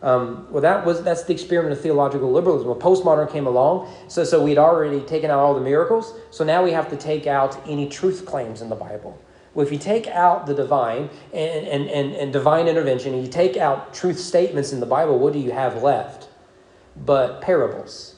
Um, 0.02 0.48
well, 0.50 0.62
that 0.62 0.84
was 0.84 1.04
that's 1.04 1.24
the 1.26 1.34
experiment 1.34 1.74
of 1.74 1.82
theological 1.82 2.32
liberalism. 2.32 2.70
When 2.70 2.80
postmodern 2.80 3.32
came 3.32 3.46
along, 3.46 3.94
so 4.08 4.24
so 4.24 4.44
we'd 4.44 4.58
already 4.58 5.02
taken 5.02 5.30
out 5.30 5.38
all 5.38 5.54
the 5.54 5.62
miracles. 5.62 6.16
So 6.32 6.44
now 6.44 6.64
we 6.64 6.72
have 6.72 6.90
to 6.90 6.98
take 6.98 7.28
out 7.28 7.56
any 7.68 7.88
truth 7.88 8.26
claims 8.26 8.64
in 8.64 8.70
the 8.70 8.76
Bible. 8.76 9.22
Well, 9.54 9.66
if 9.66 9.72
you 9.72 9.78
take 9.78 10.08
out 10.08 10.48
the 10.48 10.56
divine 10.56 11.10
and, 11.34 11.68
and, 11.68 11.90
and, 11.90 12.16
and 12.16 12.34
divine 12.34 12.68
intervention, 12.68 13.14
and 13.14 13.24
you 13.24 13.30
take 13.32 13.58
out 13.58 13.94
truth 13.94 14.18
statements 14.18 14.72
in 14.72 14.80
the 14.80 14.86
Bible, 14.86 15.20
what 15.20 15.34
do 15.34 15.40
you 15.40 15.52
have 15.52 15.84
left? 15.84 16.30
But 16.96 17.42
parables. 17.42 18.16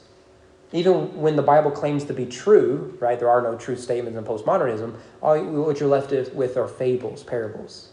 Even 0.72 1.20
when 1.20 1.36
the 1.36 1.42
Bible 1.42 1.70
claims 1.70 2.04
to 2.04 2.12
be 2.12 2.26
true, 2.26 2.96
right? 3.00 3.18
There 3.18 3.30
are 3.30 3.40
no 3.40 3.56
true 3.56 3.76
statements 3.76 4.18
in 4.18 4.24
postmodernism. 4.24 4.96
All 5.22 5.42
what 5.44 5.78
you're 5.78 5.88
left 5.88 6.10
with 6.34 6.56
are 6.56 6.66
fables, 6.66 7.22
parables. 7.22 7.90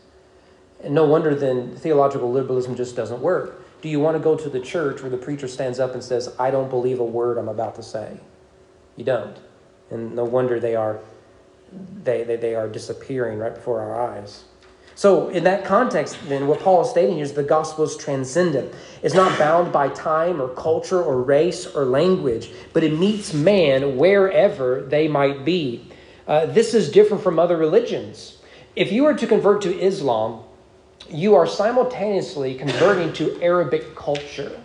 And 0.84 0.96
no 0.96 1.06
wonder 1.06 1.36
then 1.36 1.76
theological 1.76 2.32
liberalism 2.32 2.76
just 2.76 2.96
doesn't 2.96 3.22
work 3.22 3.62
do 3.82 3.90
you 3.90 4.00
want 4.00 4.16
to 4.16 4.24
go 4.24 4.36
to 4.36 4.50
the 4.50 4.60
church 4.60 5.02
where 5.02 5.10
the 5.10 5.18
preacher 5.18 5.48
stands 5.48 5.80
up 5.80 5.94
and 5.94 6.04
says, 6.04 6.34
I 6.40 6.52
don't 6.52 6.70
believe 6.70 7.00
a 7.00 7.06
word 7.06 7.38
I'm 7.38 7.50
about 7.50 7.76
to 7.76 7.84
say? 7.84 8.20
You 8.96 9.04
don't. 9.04 9.38
And 9.90 10.16
no 10.16 10.24
wonder 10.24 10.60
they 10.60 10.76
are, 10.76 11.00
they, 12.04 12.24
they, 12.24 12.36
they 12.36 12.56
are 12.56 12.68
disappearing 12.68 13.40
right 13.40 13.54
before 13.54 13.82
our 13.82 14.00
eyes. 14.00 14.44
So, 15.01 15.29
in 15.29 15.46
that 15.46 15.65
context, 15.65 16.15
then, 16.29 16.46
what 16.46 16.60
Paul 16.60 16.84
is 16.84 16.91
stating 16.91 17.15
here 17.15 17.24
is 17.24 17.34
the 17.34 17.41
gospel 17.41 17.86
is 17.86 17.98
transcendent. 17.98 18.72
It's 19.01 19.15
not 19.15 19.36
bound 19.39 19.74
by 19.74 19.89
time 19.89 20.39
or 20.39 20.48
culture 20.50 21.01
or 21.01 21.24
race 21.24 21.65
or 21.65 21.86
language, 21.86 22.51
but 22.72 22.84
it 22.84 23.00
meets 23.00 23.34
man 23.34 23.98
wherever 23.98 24.84
they 24.84 25.08
might 25.08 25.43
be. 25.43 25.88
Uh, 26.27 26.46
this 26.46 26.75
is 26.75 26.91
different 26.91 27.24
from 27.24 27.39
other 27.39 27.58
religions. 27.58 28.38
If 28.75 28.91
you 28.91 29.01
were 29.05 29.15
to 29.15 29.25
convert 29.25 29.63
to 29.63 29.75
Islam, 29.75 30.43
you 31.10 31.34
are 31.34 31.48
simultaneously 31.48 32.53
converting 32.53 33.12
to 33.13 33.41
Arabic 33.41 33.96
culture. 33.96 34.62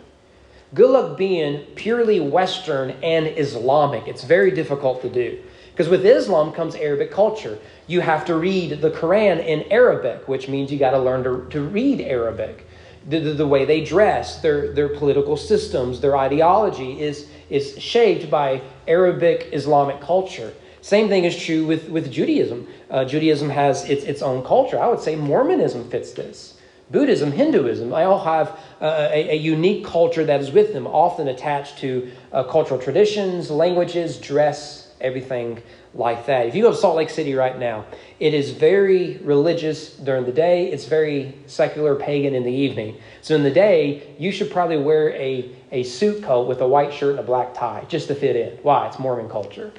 Good 0.75 0.91
luck 0.91 1.17
being 1.17 1.61
purely 1.77 2.21
Western 2.21 2.91
and 3.03 3.27
Islamic. 3.27 4.07
It's 4.07 4.25
very 4.25 4.51
difficult 4.51 5.01
to 5.01 5.09
do. 5.09 5.43
Because 5.77 5.91
with 5.91 6.07
Islam 6.07 6.53
comes 6.53 6.75
Arabic 6.75 7.11
culture. 7.11 7.59
You 7.87 8.01
have 8.01 8.25
to 8.25 8.35
read 8.37 8.81
the 8.81 8.91
Quran 8.91 9.45
in 9.45 9.71
Arabic, 9.71 10.27
which 10.27 10.49
means 10.49 10.73
you 10.73 10.79
got 10.79 10.93
to 10.93 10.99
learn 10.99 11.23
to, 11.25 11.47
to 11.51 11.61
read 11.61 12.01
Arabic. 12.01 12.67
The, 13.07 13.19
the, 13.19 13.33
the, 13.35 13.47
way 13.47 13.67
they 13.67 13.85
dress, 13.85 14.41
their, 14.41 14.73
their 14.73 14.89
political 14.89 15.37
systems, 15.37 16.01
their 16.01 16.17
ideology 16.17 16.99
is, 16.99 17.29
is 17.51 17.79
shaped 17.79 18.31
by 18.31 18.63
Arabic 18.89 19.51
Islamic 19.53 20.01
culture. 20.01 20.55
Same 20.81 21.09
thing 21.09 21.25
is 21.25 21.37
true 21.37 21.67
with, 21.67 21.91
with 21.91 22.11
Judaism. 22.11 22.67
Uh, 22.91 23.05
Judaism 23.05 23.51
has 23.51 23.85
its, 23.85 24.05
its 24.05 24.23
own 24.23 24.43
culture. 24.47 24.81
I 24.81 24.89
would 24.89 25.01
say 25.01 25.15
Mormonism 25.15 25.91
fits 25.91 26.13
this. 26.13 26.59
Buddhism, 26.91 27.33
Hinduism, 27.33 27.91
they 27.91 28.05
all 28.05 28.25
have 28.25 28.59
uh, 28.81 29.11
a, 29.13 29.33
a, 29.33 29.37
unique 29.37 29.85
culture 29.85 30.25
that 30.25 30.41
is 30.41 30.53
with 30.53 30.73
them, 30.73 30.87
often 30.87 31.29
attached 31.29 31.79
to 31.79 32.11
uh, 32.33 32.45
cultural 32.45 32.81
traditions, 32.81 33.51
languages, 33.51 34.19
dress, 34.19 34.86
everything 35.01 35.63
like 35.95 36.27
that. 36.27 36.47
If 36.47 36.55
you 36.55 36.63
go 36.63 36.71
to 36.71 36.77
Salt 36.77 36.97
Lake 36.97 37.11
City 37.11 37.35
right 37.35 37.59
now, 37.59 37.85
it 38.21 38.35
is 38.35 38.51
very 38.51 39.19
religious 39.19 39.91
during 39.97 40.25
the 40.25 40.33
day, 40.33 40.71
it's 40.71 40.85
very 40.85 41.35
secular 41.47 41.95
pagan 41.95 42.35
in 42.35 42.45
the 42.45 42.53
evening. 42.53 42.99
So 43.23 43.35
in 43.35 43.43
the 43.43 43.51
day, 43.51 44.15
you 44.19 44.33
should 44.33 44.51
probably 44.51 44.79
wear 44.79 45.11
a, 45.13 45.55
a 45.73 45.83
suit 45.83 46.23
coat 46.23 46.47
with 46.49 46.61
a 46.61 46.69
white 46.69 46.93
shirt 46.93 47.11
and 47.13 47.21
a 47.21 47.23
black 47.23 47.55
tie 47.55 47.85
just 47.89 48.09
to 48.09 48.15
fit 48.15 48.37
in. 48.37 48.59
Why? 48.63 48.87
It's 48.89 48.99
Mormon 48.99 49.29
culture, 49.29 49.73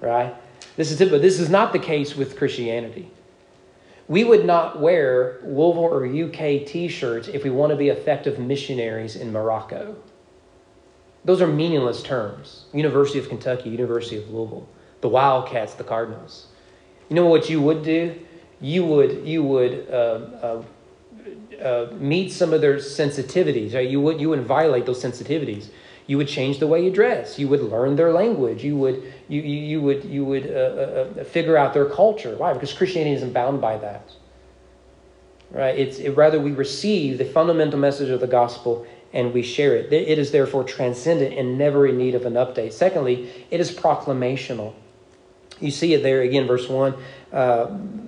right? 0.00 0.34
This 0.76 0.90
is 0.90 0.98
but 1.10 1.22
this 1.22 1.38
is 1.38 1.48
not 1.48 1.72
the 1.72 1.78
case 1.78 2.16
with 2.16 2.36
Christianity. 2.36 3.10
We 4.06 4.24
would 4.24 4.44
not 4.44 4.80
wear 4.80 5.40
Louisville 5.44 5.84
or 5.84 6.04
UK 6.04 6.66
t-shirts 6.66 7.28
if 7.28 7.42
we 7.42 7.50
want 7.50 7.70
to 7.70 7.76
be 7.76 7.88
effective 7.88 8.38
missionaries 8.38 9.16
in 9.16 9.32
Morocco. 9.32 9.96
Those 11.24 11.40
are 11.40 11.46
meaningless 11.46 12.02
terms. 12.02 12.66
University 12.72 13.18
of 13.18 13.28
Kentucky, 13.28 13.70
University 13.70 14.16
of 14.18 14.28
Louisville, 14.30 14.68
the 15.00 15.08
Wildcats, 15.08 15.74
the 15.74 15.84
Cardinals. 15.84 16.46
You 17.08 17.16
know 17.16 17.26
what 17.26 17.48
you 17.48 17.60
would 17.60 17.82
do? 17.82 18.20
You 18.60 18.84
would 18.84 19.26
you 19.26 19.42
would 19.42 19.86
uh, 19.90 19.92
uh, 19.92 20.62
uh, 21.62 21.92
meet 21.98 22.32
some 22.32 22.52
of 22.52 22.60
their 22.60 22.76
sensitivities. 22.76 23.74
Right? 23.74 23.88
You 23.88 24.00
would 24.00 24.20
you 24.20 24.28
would 24.30 24.42
violate 24.42 24.86
those 24.86 25.02
sensitivities. 25.02 25.68
You 26.06 26.18
would 26.18 26.28
change 26.28 26.58
the 26.58 26.66
way 26.66 26.84
you 26.84 26.90
dress. 26.90 27.38
You 27.38 27.48
would 27.48 27.62
learn 27.62 27.96
their 27.96 28.12
language. 28.12 28.62
You 28.62 28.76
would, 28.76 29.14
you, 29.28 29.40
you, 29.40 29.58
you 29.60 29.80
would, 29.80 30.04
you 30.04 30.24
would 30.24 30.46
uh, 30.46 30.54
uh, 30.54 31.20
uh, 31.20 31.24
figure 31.24 31.56
out 31.56 31.72
their 31.72 31.86
culture. 31.86 32.36
Why? 32.36 32.52
Because 32.52 32.74
Christianity 32.74 33.16
isn't 33.16 33.32
bound 33.32 33.60
by 33.60 33.78
that. 33.78 34.12
Right? 35.50 35.78
It's 35.78 35.98
it, 35.98 36.10
rather 36.10 36.38
we 36.38 36.52
receive 36.52 37.16
the 37.16 37.24
fundamental 37.24 37.78
message 37.78 38.10
of 38.10 38.20
the 38.20 38.26
gospel 38.26 38.86
and 39.14 39.32
we 39.32 39.42
share 39.42 39.74
it. 39.74 39.90
It 39.90 40.18
is 40.18 40.30
therefore 40.30 40.64
transcendent 40.64 41.34
and 41.34 41.56
never 41.56 41.86
in 41.86 41.96
need 41.96 42.14
of 42.14 42.26
an 42.26 42.34
update. 42.34 42.74
Secondly, 42.74 43.30
it 43.50 43.60
is 43.60 43.74
proclamational. 43.74 44.74
You 45.60 45.70
see 45.70 45.94
it 45.94 46.02
there 46.02 46.20
again, 46.20 46.46
verse 46.46 46.68
1. 46.68 46.94
Uh, 47.32 47.66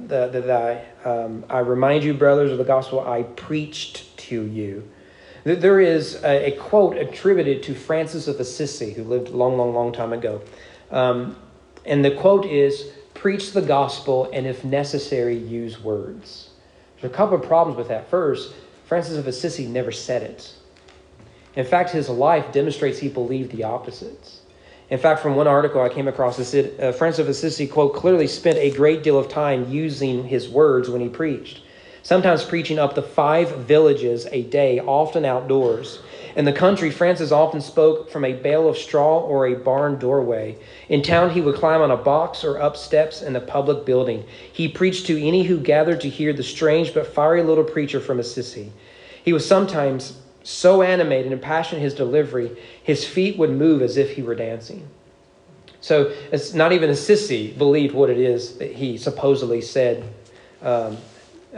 that, 0.09 0.33
that 0.33 0.51
I, 0.51 1.09
um, 1.09 1.45
I 1.49 1.61
remind 1.61 2.05
you, 2.05 2.13
brothers, 2.13 2.53
of 2.53 2.59
the 2.59 2.65
gospel 2.65 3.01
I 3.01 3.23
preached 3.23 4.19
to 4.19 4.43
you 4.43 4.87
there 5.55 5.79
is 5.79 6.17
a, 6.25 6.53
a 6.53 6.57
quote 6.57 6.97
attributed 6.97 7.63
to 7.63 7.75
Francis 7.75 8.27
of 8.27 8.41
Assisi, 8.41 8.93
who 8.93 9.05
lived 9.05 9.29
a 9.29 9.37
long, 9.37 9.57
long, 9.57 9.73
long 9.73 9.93
time 9.93 10.13
ago. 10.13 10.43
Um, 10.91 11.37
and 11.85 12.05
the 12.05 12.11
quote 12.11 12.45
is 12.47 12.91
Preach 13.15 13.53
the 13.53 13.63
gospel, 13.63 14.29
and 14.33 14.47
if 14.47 14.65
necessary, 14.65 15.39
use 15.39 15.81
words. 15.81 16.51
There's 17.01 17.13
a 17.13 17.17
couple 17.17 17.37
of 17.37 17.45
problems 17.45 17.79
with 17.79 17.89
that. 17.89 18.11
First, 18.11 18.53
Francis 18.87 19.17
of 19.17 19.27
Assisi 19.27 19.67
never 19.67 19.93
said 19.93 20.23
it. 20.23 20.53
In 21.57 21.65
fact, 21.65 21.91
his 21.91 22.09
life 22.09 22.53
demonstrates 22.53 22.99
he 22.99 23.09
believed 23.09 23.51
the 23.51 23.65
opposites. 23.65 24.41
In 24.89 24.99
fact, 24.99 25.21
from 25.21 25.35
one 25.35 25.49
article 25.49 25.81
I 25.81 25.89
came 25.89 26.07
across, 26.07 26.39
it 26.39 26.45
said 26.45 26.81
uh, 26.81 26.93
Francis 26.93 27.19
of 27.19 27.29
Assisi, 27.29 27.67
quote, 27.67 27.95
clearly 27.95 28.29
spent 28.29 28.59
a 28.59 28.71
great 28.71 29.03
deal 29.03 29.19
of 29.19 29.29
time 29.29 29.69
using 29.69 30.25
his 30.29 30.49
words 30.49 30.89
when 30.89 31.01
he 31.01 31.09
preached 31.09 31.63
sometimes 32.07 32.45
preaching 32.45 32.79
up 32.79 32.95
to 32.95 33.03
five 33.03 33.51
villages 33.67 34.29
a 34.31 34.45
day, 34.45 34.79
often 34.79 35.25
outdoors. 35.25 35.99
In 36.37 36.45
the 36.45 36.53
country, 36.53 36.89
Francis 36.89 37.33
often 37.33 37.61
spoke 37.61 38.13
from 38.13 38.25
a 38.25 38.33
bale 38.33 38.69
of 38.69 38.79
straw 38.79 39.19
or 39.19 39.49
a 39.49 39.57
barn 39.57 39.99
doorway. 39.99 40.57
In 40.89 41.03
town, 41.03 41.31
he 41.31 41.41
would 41.41 41.57
climb 41.57 41.81
on 41.81 41.91
a 41.91 41.97
box 41.97 42.45
or 42.45 42.63
up 42.63 42.77
steps 42.77 43.23
in 43.23 43.35
a 43.35 43.41
public 43.41 43.85
building. 43.85 44.25
He 44.53 44.69
preached 44.69 45.07
to 45.07 45.21
any 45.21 45.43
who 45.43 45.59
gathered 45.59 46.01
to 46.03 46.09
hear 46.09 46.33
the 46.33 46.45
strange 46.45 46.95
but 46.95 47.13
fiery 47.13 47.43
little 47.43 47.65
preacher 47.65 47.99
from 47.99 48.21
Assisi. 48.21 48.73
He 49.25 49.33
was 49.33 49.45
sometimes 49.45 50.21
so 50.47 50.83
animated 50.83 51.33
and 51.33 51.43
passionate 51.43 51.81
his 51.81 51.95
delivery, 51.95 52.57
his 52.83 53.05
feet 53.05 53.37
would 53.37 53.51
move 53.51 53.83
as 53.83 53.97
if 53.97 54.13
he 54.13 54.23
were 54.23 54.37
dancing. 54.37 54.89
So 55.81 56.15
it's 56.31 56.55
not 56.55 56.73
even 56.73 56.89
Assisi 56.89 57.53
believed 57.53 57.95
what 57.95 58.11
it 58.11 58.19
is 58.19 58.59
that 58.59 58.73
he 58.73 58.97
supposedly 58.97 59.61
said 59.61 60.05
um, 60.63 60.97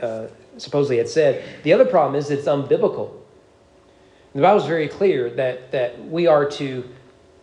uh, 0.00 0.26
supposedly 0.56 0.98
had 0.98 1.08
said. 1.08 1.44
The 1.62 1.72
other 1.72 1.84
problem 1.84 2.14
is 2.16 2.30
it's 2.30 2.46
unbiblical. 2.46 3.12
The 4.34 4.42
Bible 4.42 4.60
is 4.60 4.66
very 4.66 4.88
clear 4.88 5.30
that, 5.30 5.72
that 5.72 6.08
we 6.08 6.26
are 6.26 6.48
to 6.52 6.88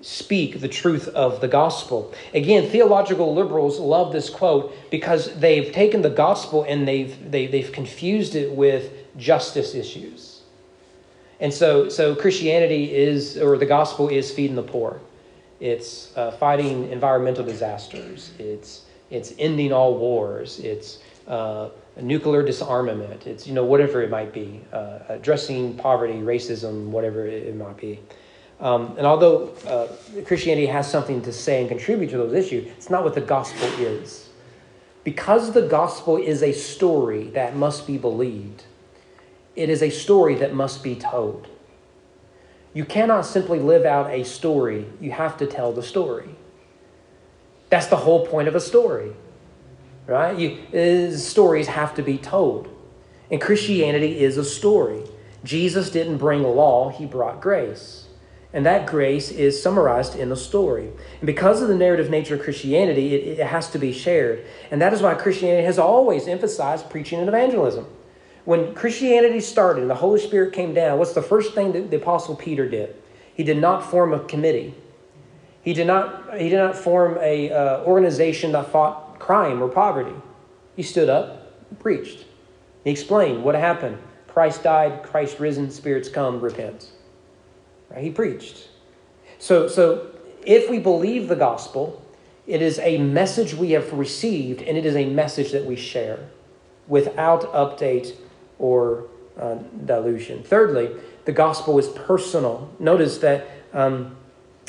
speak 0.01 0.61
the 0.61 0.67
truth 0.67 1.07
of 1.09 1.41
the 1.41 1.47
gospel. 1.47 2.13
Again, 2.33 2.69
theological 2.69 3.33
liberals 3.33 3.79
love 3.79 4.11
this 4.11 4.29
quote 4.29 4.75
because 4.91 5.33
they've 5.35 5.71
taken 5.71 6.01
the 6.01 6.09
gospel 6.09 6.63
and 6.67 6.87
they've, 6.87 7.31
they, 7.31 7.47
they've 7.47 7.71
confused 7.71 8.35
it 8.35 8.51
with 8.51 8.91
justice 9.17 9.73
issues. 9.73 10.34
And 11.39 11.53
so, 11.53 11.89
so 11.89 12.15
Christianity 12.15 12.93
is, 12.93 13.37
or 13.37 13.57
the 13.57 13.65
gospel 13.65 14.07
is 14.09 14.31
feeding 14.31 14.55
the 14.55 14.63
poor. 14.63 14.99
It's 15.59 16.15
uh, 16.17 16.31
fighting 16.31 16.89
environmental 16.91 17.43
disasters. 17.43 18.31
It's, 18.39 18.85
it's 19.09 19.33
ending 19.37 19.73
all 19.73 19.97
wars. 19.97 20.59
It's 20.59 20.99
uh, 21.27 21.69
nuclear 22.01 22.43
disarmament. 22.43 23.27
It's, 23.27 23.47
you 23.47 23.53
know, 23.53 23.65
whatever 23.65 24.01
it 24.01 24.09
might 24.09 24.33
be, 24.33 24.61
uh, 24.71 24.99
addressing 25.09 25.75
poverty, 25.75 26.13
racism, 26.13 26.87
whatever 26.87 27.25
it, 27.25 27.55
might 27.55 27.77
be. 27.77 27.99
Um, 28.59 28.95
and 28.97 29.05
although 29.05 29.49
uh, 29.67 29.87
Christianity 30.23 30.67
has 30.67 30.89
something 30.89 31.21
to 31.23 31.33
say 31.33 31.61
and 31.61 31.69
contribute 31.69 32.09
to 32.11 32.17
those 32.17 32.33
issues, 32.33 32.67
it's 32.67 32.89
not 32.89 33.03
what 33.03 33.15
the 33.15 33.21
gospel 33.21 33.67
is. 33.79 34.29
Because 35.03 35.51
the 35.51 35.63
gospel 35.63 36.17
is 36.17 36.41
a 36.41 36.51
story 36.51 37.25
that 37.29 37.55
must 37.55 37.85
be 37.85 37.97
believed, 37.97 38.63
it 39.55 39.69
is 39.69 39.81
a 39.81 39.89
story 39.89 40.35
that 40.35 40.53
must 40.53 40.83
be 40.83 40.95
told. 40.95 41.47
You 42.73 42.83
cannot 42.83 43.25
simply 43.25 43.59
live 43.59 43.85
out 43.85 44.11
a 44.11 44.23
story, 44.23 44.87
you 44.99 45.11
have 45.11 45.37
to 45.37 45.47
tell 45.47 45.71
the 45.71 45.83
story. 45.83 46.29
That's 47.69 47.87
the 47.87 47.97
whole 47.97 48.27
point 48.27 48.47
of 48.47 48.55
a 48.55 48.59
story. 48.59 49.13
right? 50.07 50.37
You, 50.37 50.59
uh, 50.73 51.17
stories 51.17 51.67
have 51.67 51.95
to 51.95 52.03
be 52.03 52.17
told. 52.17 52.69
And 53.31 53.41
Christianity 53.41 54.19
is 54.19 54.37
a 54.37 54.43
story. 54.43 55.03
Jesus 55.43 55.89
didn't 55.89 56.17
bring 56.17 56.43
law, 56.43 56.89
he 56.89 57.05
brought 57.05 57.41
grace. 57.41 58.05
And 58.53 58.65
that 58.65 58.87
grace 58.87 59.31
is 59.31 59.61
summarized 59.61 60.15
in 60.15 60.29
the 60.29 60.37
story. 60.37 60.87
And 61.19 61.25
because 61.25 61.61
of 61.61 61.67
the 61.67 61.75
narrative 61.75 62.09
nature 62.09 62.35
of 62.35 62.41
Christianity, 62.41 63.13
it, 63.13 63.39
it, 63.39 63.47
has 63.47 63.69
to 63.71 63.77
be 63.77 63.91
shared. 63.91 64.45
And 64.71 64.81
that 64.81 64.93
is 64.93 65.01
why 65.01 65.13
Christianity 65.15 65.65
has 65.65 65.77
always 65.77 66.27
emphasized 66.27 66.89
preaching 66.89 67.19
and 67.19 67.27
evangelism. 67.27 67.85
When 68.45 68.75
Christianity 68.75 69.41
started 69.41 69.81
and 69.81 69.89
the 69.89 69.95
Holy 69.95 70.19
Spirit 70.19 70.53
came 70.53 70.73
down, 70.73 70.99
what's 70.99 71.13
the 71.13 71.21
first 71.21 71.53
thing 71.55 71.71
that 71.73 71.89
the 71.89 71.97
Apostle 71.97 72.35
Peter 72.35 72.69
did? 72.69 72.95
He 73.33 73.43
did 73.43 73.57
not 73.57 73.89
form 73.89 74.13
a 74.13 74.19
committee. 74.19 74.75
He 75.63 75.73
did 75.73 75.87
not, 75.87 76.37
he 76.39 76.49
did 76.49 76.57
not 76.57 76.77
form 76.77 77.17
a 77.21 77.51
uh, 77.51 77.83
organization 77.83 78.51
that 78.51 78.71
fought 78.71 79.19
crime 79.19 79.63
or 79.63 79.67
poverty. 79.67 80.15
He 80.75 80.83
stood 80.83 81.09
up, 81.09 81.79
preached. 81.79 82.25
He 82.83 82.91
explained 82.91 83.43
what 83.43 83.55
happened. 83.55 83.97
Christ 84.27 84.61
died, 84.61 85.01
Christ 85.01 85.39
risen, 85.39 85.71
spirits 85.71 86.07
come, 86.07 86.39
repent. 86.39 86.91
Right? 87.89 88.03
He 88.03 88.11
preached. 88.11 88.69
So, 89.39 89.67
so 89.67 90.11
if 90.45 90.69
we 90.69 90.77
believe 90.77 91.27
the 91.27 91.35
gospel, 91.35 92.03
it 92.45 92.61
is 92.61 92.77
a 92.79 92.99
message 92.99 93.55
we 93.55 93.71
have 93.71 93.91
received, 93.91 94.61
and 94.61 94.77
it 94.77 94.85
is 94.85 94.95
a 94.95 95.05
message 95.05 95.51
that 95.51 95.65
we 95.65 95.75
share 95.75 96.19
without 96.87 97.51
update 97.53 98.15
or 98.59 99.05
uh, 99.37 99.55
dilution. 99.85 100.43
Thirdly, 100.43 100.91
the 101.25 101.31
gospel 101.31 101.77
is 101.79 101.87
personal. 101.89 102.71
Notice 102.79 103.17
that 103.19 103.47
um, 103.73 104.15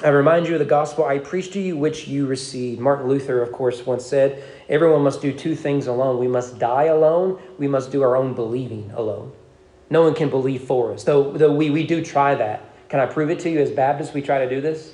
I 0.02 0.08
remind 0.08 0.46
you 0.46 0.54
of 0.54 0.58
the 0.58 0.64
gospel 0.66 1.04
I 1.04 1.18
preach 1.18 1.52
to 1.52 1.60
you, 1.60 1.76
which 1.76 2.06
you 2.06 2.26
received. 2.26 2.80
Martin 2.80 3.08
Luther, 3.08 3.40
of 3.40 3.52
course, 3.52 3.86
once 3.86 4.04
said, 4.04 4.42
Everyone 4.68 5.02
must 5.02 5.22
do 5.22 5.32
two 5.32 5.54
things 5.54 5.86
alone. 5.86 6.18
We 6.18 6.28
must 6.28 6.58
die 6.58 6.84
alone, 6.84 7.40
we 7.58 7.68
must 7.68 7.90
do 7.90 8.02
our 8.02 8.16
own 8.16 8.34
believing 8.34 8.90
alone. 8.94 9.32
No 9.88 10.02
one 10.02 10.14
can 10.14 10.28
believe 10.28 10.62
for 10.62 10.92
us, 10.92 11.04
though, 11.04 11.32
though 11.32 11.52
we, 11.52 11.70
we 11.70 11.86
do 11.86 12.04
try 12.04 12.34
that. 12.34 12.88
Can 12.88 13.00
I 13.00 13.06
prove 13.06 13.30
it 13.30 13.38
to 13.40 13.50
you 13.50 13.60
as 13.60 13.70
Baptists? 13.70 14.12
We 14.12 14.20
try 14.20 14.44
to 14.44 14.48
do 14.48 14.60
this. 14.60 14.92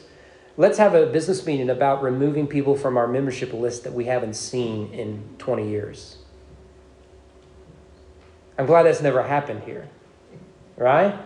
Let's 0.56 0.78
have 0.78 0.94
a 0.94 1.06
business 1.06 1.46
meeting 1.46 1.70
about 1.70 2.02
removing 2.02 2.46
people 2.46 2.76
from 2.76 2.98
our 2.98 3.08
membership 3.08 3.52
list 3.54 3.84
that 3.84 3.94
we 3.94 4.04
haven't 4.04 4.34
seen 4.34 4.92
in 4.92 5.24
20 5.38 5.68
years. 5.68 6.18
I'm 8.62 8.68
glad 8.68 8.84
that's 8.84 9.02
never 9.02 9.24
happened 9.24 9.64
here. 9.64 9.88
Right? 10.76 11.18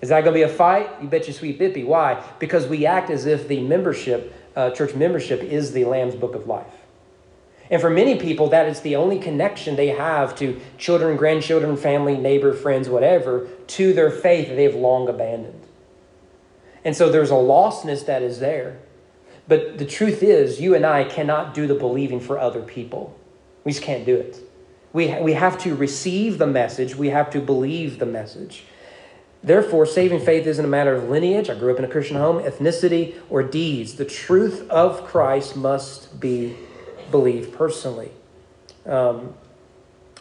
Is 0.00 0.10
that 0.10 0.22
going 0.22 0.32
to 0.32 0.38
be 0.38 0.42
a 0.42 0.48
fight? 0.48 0.88
You 1.02 1.08
bet 1.08 1.26
your 1.26 1.34
sweet 1.34 1.58
bippy. 1.58 1.84
Why? 1.84 2.24
Because 2.38 2.68
we 2.68 2.86
act 2.86 3.10
as 3.10 3.26
if 3.26 3.48
the 3.48 3.60
membership, 3.60 4.32
uh, 4.54 4.70
church 4.70 4.94
membership, 4.94 5.42
is 5.42 5.72
the 5.72 5.86
Lamb's 5.86 6.14
Book 6.14 6.36
of 6.36 6.46
Life. 6.46 6.72
And 7.68 7.80
for 7.80 7.90
many 7.90 8.14
people, 8.14 8.50
that 8.50 8.68
is 8.68 8.80
the 8.82 8.94
only 8.94 9.18
connection 9.18 9.74
they 9.74 9.88
have 9.88 10.36
to 10.36 10.60
children, 10.78 11.16
grandchildren, 11.16 11.76
family, 11.76 12.16
neighbor, 12.16 12.52
friends, 12.52 12.88
whatever, 12.88 13.48
to 13.66 13.92
their 13.92 14.12
faith 14.12 14.46
that 14.46 14.54
they 14.54 14.62
have 14.62 14.76
long 14.76 15.08
abandoned. 15.08 15.64
And 16.84 16.96
so 16.96 17.10
there's 17.10 17.32
a 17.32 17.34
lostness 17.34 18.06
that 18.06 18.22
is 18.22 18.38
there. 18.38 18.78
But 19.48 19.78
the 19.78 19.84
truth 19.84 20.22
is, 20.22 20.60
you 20.60 20.76
and 20.76 20.86
I 20.86 21.02
cannot 21.02 21.54
do 21.54 21.66
the 21.66 21.74
believing 21.74 22.20
for 22.20 22.38
other 22.38 22.62
people. 22.62 23.18
We 23.64 23.72
just 23.72 23.82
can't 23.82 24.06
do 24.06 24.14
it. 24.14 24.47
We, 24.92 25.14
we 25.20 25.34
have 25.34 25.58
to 25.58 25.74
receive 25.74 26.38
the 26.38 26.46
message, 26.46 26.96
we 26.96 27.10
have 27.10 27.30
to 27.30 27.40
believe 27.40 27.98
the 27.98 28.06
message. 28.06 28.64
Therefore, 29.42 29.86
saving 29.86 30.20
faith 30.20 30.46
isn't 30.46 30.64
a 30.64 30.68
matter 30.68 30.94
of 30.94 31.08
lineage. 31.08 31.48
I 31.48 31.54
grew 31.54 31.72
up 31.72 31.78
in 31.78 31.84
a 31.84 31.88
Christian 31.88 32.16
home, 32.16 32.42
ethnicity, 32.42 33.14
or 33.30 33.42
deeds. 33.42 33.94
The 33.94 34.04
truth 34.04 34.68
of 34.68 35.04
Christ 35.04 35.56
must 35.56 36.18
be 36.18 36.56
believed 37.10 37.52
personally. 37.54 38.10
Um, 38.84 39.34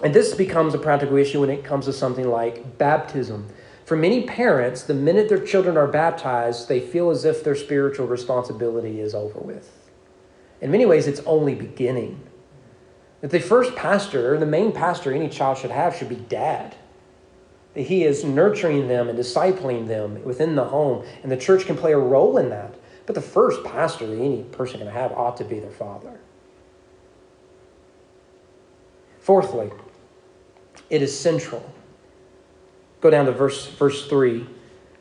and 0.04 0.14
this 0.14 0.36
becomes 0.36 0.76
a 0.76 0.78
practical 0.78 1.18
issue 1.18 1.42
when 1.42 1.50
it 1.50 1.64
comes 1.64 1.86
to 1.86 1.94
something 1.94 2.28
like 2.28 2.78
baptism. 2.78 3.48
For 3.86 3.96
many 3.96 4.24
parents, 4.24 4.84
the 4.84 4.94
minute 4.94 5.30
their 5.30 5.44
children 5.44 5.78
are 5.78 5.88
baptized, 5.88 6.68
they 6.68 6.80
feel 6.80 7.10
as 7.10 7.26
if 7.26 7.44
their 7.44 7.56
spiritual 7.56 8.06
responsibility 8.06 9.00
is 9.00 9.16
over 9.16 9.40
with. 9.40 9.72
In 10.62 10.72
many 10.72 10.86
ways, 10.86 11.08
it's 11.08 11.22
only 11.22 11.56
beginning. 11.56 12.27
That 13.22 13.32
the 13.32 13.40
first 13.40 13.76
pastor, 13.76 14.34
or 14.34 14.38
the 14.38 14.46
main 14.46 14.72
pastor 14.72 15.12
any 15.12 15.30
child 15.30 15.58
should 15.58 15.72
have, 15.72 15.96
should 15.96 16.10
be 16.10 16.16
dad. 16.16 16.76
That 17.74 17.82
he 17.84 18.04
is 18.04 18.24
nurturing 18.24 18.88
them 18.88 19.10
and 19.10 19.18
discipling 19.18 19.88
them 19.88 20.24
within 20.24 20.56
the 20.56 20.66
home, 20.66 21.06
and 21.24 21.32
the 21.32 21.38
church 21.38 21.66
can 21.66 21.78
play 21.78 21.94
a 21.94 21.98
role 21.98 22.38
in 22.38 22.50
that. 22.50 22.76
But 23.06 23.16
the 23.16 23.22
first 23.22 23.64
pastor 23.64 24.06
that 24.06 24.22
any 24.22 24.44
person 24.44 24.80
can 24.80 24.88
have 24.88 25.12
ought 25.14 25.38
to 25.38 25.44
be 25.44 25.60
their 25.60 25.72
father. 25.72 26.20
Fourthly, 29.20 29.72
it 30.90 31.02
is 31.02 31.18
central. 31.18 31.74
Go 33.02 33.10
down 33.10 33.26
to 33.26 33.32
verse, 33.32 33.68
verse 33.68 34.08
3. 34.08 34.48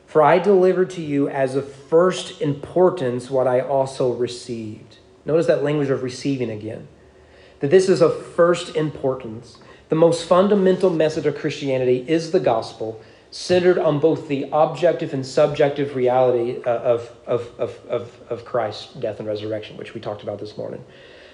For 0.05 0.21
I 0.21 0.39
delivered 0.39 0.89
to 0.91 1.01
you 1.01 1.27
as 1.29 1.55
of 1.55 1.71
first 1.71 2.41
importance 2.41 3.29
what 3.29 3.47
I 3.47 3.59
also 3.59 4.13
received. 4.13 4.97
Notice 5.25 5.47
that 5.47 5.63
language 5.63 5.89
of 5.89 6.03
receiving 6.03 6.49
again. 6.49 6.87
That 7.59 7.71
this 7.71 7.89
is 7.89 8.01
of 8.01 8.25
first 8.25 8.75
importance. 8.75 9.57
The 9.89 9.95
most 9.95 10.27
fundamental 10.27 10.89
message 10.89 11.25
of 11.25 11.37
Christianity 11.37 12.05
is 12.07 12.31
the 12.31 12.39
gospel, 12.39 13.01
centered 13.31 13.77
on 13.77 13.99
both 13.99 14.27
the 14.27 14.47
objective 14.51 15.13
and 15.13 15.25
subjective 15.25 15.95
reality 15.95 16.61
uh, 16.65 16.69
of, 16.69 17.11
of, 17.25 17.49
of, 17.57 17.85
of, 17.87 18.21
of 18.29 18.45
Christ's 18.45 18.93
death 18.93 19.19
and 19.19 19.27
resurrection, 19.27 19.77
which 19.77 19.93
we 19.93 20.01
talked 20.01 20.23
about 20.23 20.39
this 20.39 20.57
morning. 20.57 20.83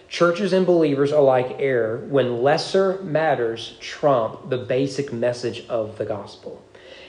Churches 0.07 0.53
and 0.53 0.65
believers 0.65 1.11
alike 1.11 1.55
err 1.59 1.97
when 2.09 2.43
lesser 2.43 3.01
matters 3.01 3.75
trump 3.79 4.49
the 4.49 4.57
basic 4.57 5.11
message 5.11 5.67
of 5.67 5.97
the 5.97 6.05
gospel. 6.05 6.63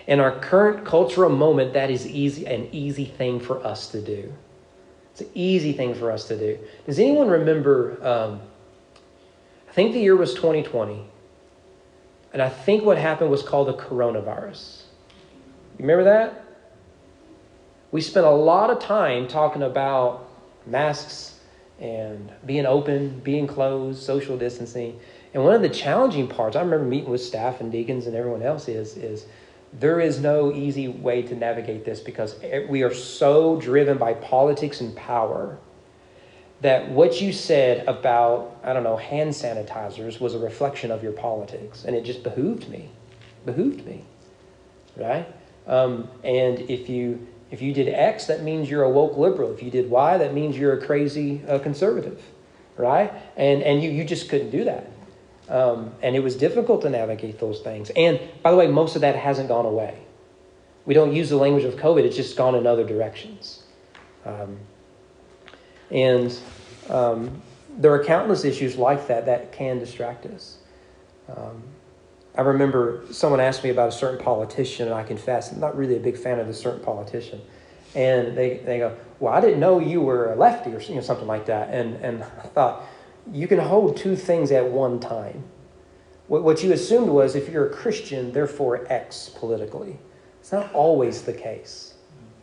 In 0.06 0.20
our 0.20 0.38
current 0.38 0.84
cultural 0.84 1.30
moment, 1.30 1.72
that 1.74 1.90
is 1.90 2.06
easy, 2.06 2.46
an 2.46 2.68
easy 2.72 3.04
thing 3.04 3.40
for 3.40 3.64
us 3.64 3.88
to 3.88 4.00
do. 4.00 4.32
It's 5.12 5.20
an 5.20 5.30
easy 5.34 5.72
thing 5.72 5.94
for 5.94 6.10
us 6.10 6.26
to 6.28 6.38
do. 6.38 6.58
Does 6.86 6.98
anyone 6.98 7.28
remember? 7.28 7.98
Um, 8.06 8.40
think 9.74 9.92
the 9.92 10.00
year 10.00 10.14
was 10.14 10.34
2020, 10.34 11.04
and 12.32 12.40
I 12.40 12.48
think 12.48 12.84
what 12.84 12.96
happened 12.96 13.30
was 13.30 13.42
called 13.42 13.68
the 13.68 13.74
coronavirus. 13.74 14.82
You 15.78 15.82
remember 15.86 16.04
that? 16.04 16.44
We 17.90 18.00
spent 18.00 18.24
a 18.24 18.30
lot 18.30 18.70
of 18.70 18.78
time 18.78 19.26
talking 19.26 19.62
about 19.62 20.28
masks 20.64 21.40
and 21.80 22.32
being 22.46 22.66
open, 22.66 23.18
being 23.20 23.48
closed, 23.48 24.00
social 24.00 24.36
distancing. 24.36 25.00
And 25.32 25.42
one 25.42 25.54
of 25.54 25.62
the 25.62 25.68
challenging 25.68 26.28
parts, 26.28 26.54
I 26.54 26.60
remember 26.60 26.84
meeting 26.84 27.10
with 27.10 27.22
staff 27.22 27.60
and 27.60 27.72
deacons 27.72 28.06
and 28.06 28.14
everyone 28.14 28.42
else, 28.42 28.68
is, 28.68 28.96
is 28.96 29.26
there 29.72 30.00
is 30.00 30.20
no 30.20 30.52
easy 30.52 30.86
way 30.86 31.22
to 31.22 31.34
navigate 31.34 31.84
this 31.84 31.98
because 31.98 32.36
we 32.68 32.82
are 32.84 32.94
so 32.94 33.60
driven 33.60 33.98
by 33.98 34.14
politics 34.14 34.80
and 34.80 34.94
power 34.94 35.58
that 36.60 36.88
what 36.88 37.20
you 37.20 37.32
said 37.32 37.86
about, 37.86 38.58
I 38.64 38.72
don't 38.72 38.84
know, 38.84 38.96
hand 38.96 39.30
sanitizers 39.30 40.20
was 40.20 40.34
a 40.34 40.38
reflection 40.38 40.90
of 40.90 41.02
your 41.02 41.12
politics. 41.12 41.84
And 41.84 41.94
it 41.94 42.04
just 42.04 42.22
behooved 42.22 42.68
me. 42.68 42.90
Behooved 43.44 43.84
me. 43.84 44.04
Right? 44.96 45.26
Um, 45.66 46.08
and 46.22 46.60
if 46.70 46.88
you 46.88 47.26
if 47.54 47.62
you 47.62 47.72
did 47.72 47.88
X, 47.88 48.26
that 48.26 48.42
means 48.42 48.68
you're 48.68 48.82
a 48.82 48.90
woke 48.90 49.16
liberal. 49.16 49.52
If 49.52 49.62
you 49.62 49.70
did 49.70 49.88
Y, 49.88 50.18
that 50.18 50.34
means 50.34 50.58
you're 50.58 50.72
a 50.72 50.84
crazy 50.84 51.40
uh, 51.46 51.60
conservative, 51.60 52.20
right? 52.76 53.12
And, 53.36 53.62
and 53.62 53.80
you, 53.80 53.92
you 53.92 54.02
just 54.02 54.28
couldn't 54.28 54.50
do 54.50 54.64
that. 54.64 54.90
Um, 55.48 55.94
and 56.02 56.16
it 56.16 56.20
was 56.20 56.34
difficult 56.34 56.82
to 56.82 56.90
navigate 56.90 57.38
those 57.38 57.60
things. 57.60 57.90
And 57.94 58.18
by 58.42 58.50
the 58.50 58.56
way, 58.56 58.66
most 58.66 58.96
of 58.96 59.02
that 59.02 59.14
hasn't 59.14 59.46
gone 59.46 59.66
away. 59.66 59.96
We 60.84 60.94
don't 60.94 61.14
use 61.14 61.30
the 61.30 61.36
language 61.36 61.62
of 61.62 61.76
COVID, 61.76 62.02
it's 62.02 62.16
just 62.16 62.36
gone 62.36 62.56
in 62.56 62.66
other 62.66 62.84
directions. 62.84 63.62
Um, 64.24 64.58
and 65.94 66.36
um, 66.90 67.40
there 67.78 67.94
are 67.94 68.04
countless 68.04 68.44
issues 68.44 68.76
like 68.76 69.06
that 69.06 69.26
that 69.26 69.52
can 69.52 69.78
distract 69.78 70.26
us. 70.26 70.58
Um, 71.34 71.62
I 72.36 72.42
remember 72.42 73.04
someone 73.12 73.38
asked 73.38 73.62
me 73.62 73.70
about 73.70 73.88
a 73.88 73.92
certain 73.92 74.22
politician, 74.22 74.88
and 74.88 74.94
I 74.94 75.04
confess 75.04 75.52
I'm 75.52 75.60
not 75.60 75.76
really 75.76 75.96
a 75.96 76.00
big 76.00 76.18
fan 76.18 76.40
of 76.40 76.48
this 76.48 76.60
certain 76.60 76.84
politician. 76.84 77.40
And 77.94 78.36
they, 78.36 78.58
they 78.58 78.78
go, 78.78 78.96
Well, 79.20 79.32
I 79.32 79.40
didn't 79.40 79.60
know 79.60 79.78
you 79.78 80.00
were 80.00 80.32
a 80.32 80.36
lefty 80.36 80.74
or 80.74 80.80
you 80.80 80.96
know, 80.96 81.00
something 81.00 81.28
like 81.28 81.46
that. 81.46 81.70
And, 81.70 81.94
and 82.04 82.22
I 82.42 82.48
thought, 82.48 82.82
You 83.32 83.46
can 83.46 83.60
hold 83.60 83.96
two 83.96 84.16
things 84.16 84.50
at 84.50 84.68
one 84.68 84.98
time. 84.98 85.44
What, 86.26 86.42
what 86.42 86.64
you 86.64 86.72
assumed 86.72 87.08
was 87.08 87.36
if 87.36 87.48
you're 87.48 87.68
a 87.68 87.72
Christian, 87.72 88.32
therefore 88.32 88.84
X 88.90 89.30
politically. 89.38 89.98
It's 90.40 90.50
not 90.50 90.72
always 90.74 91.22
the 91.22 91.32
case, 91.32 91.94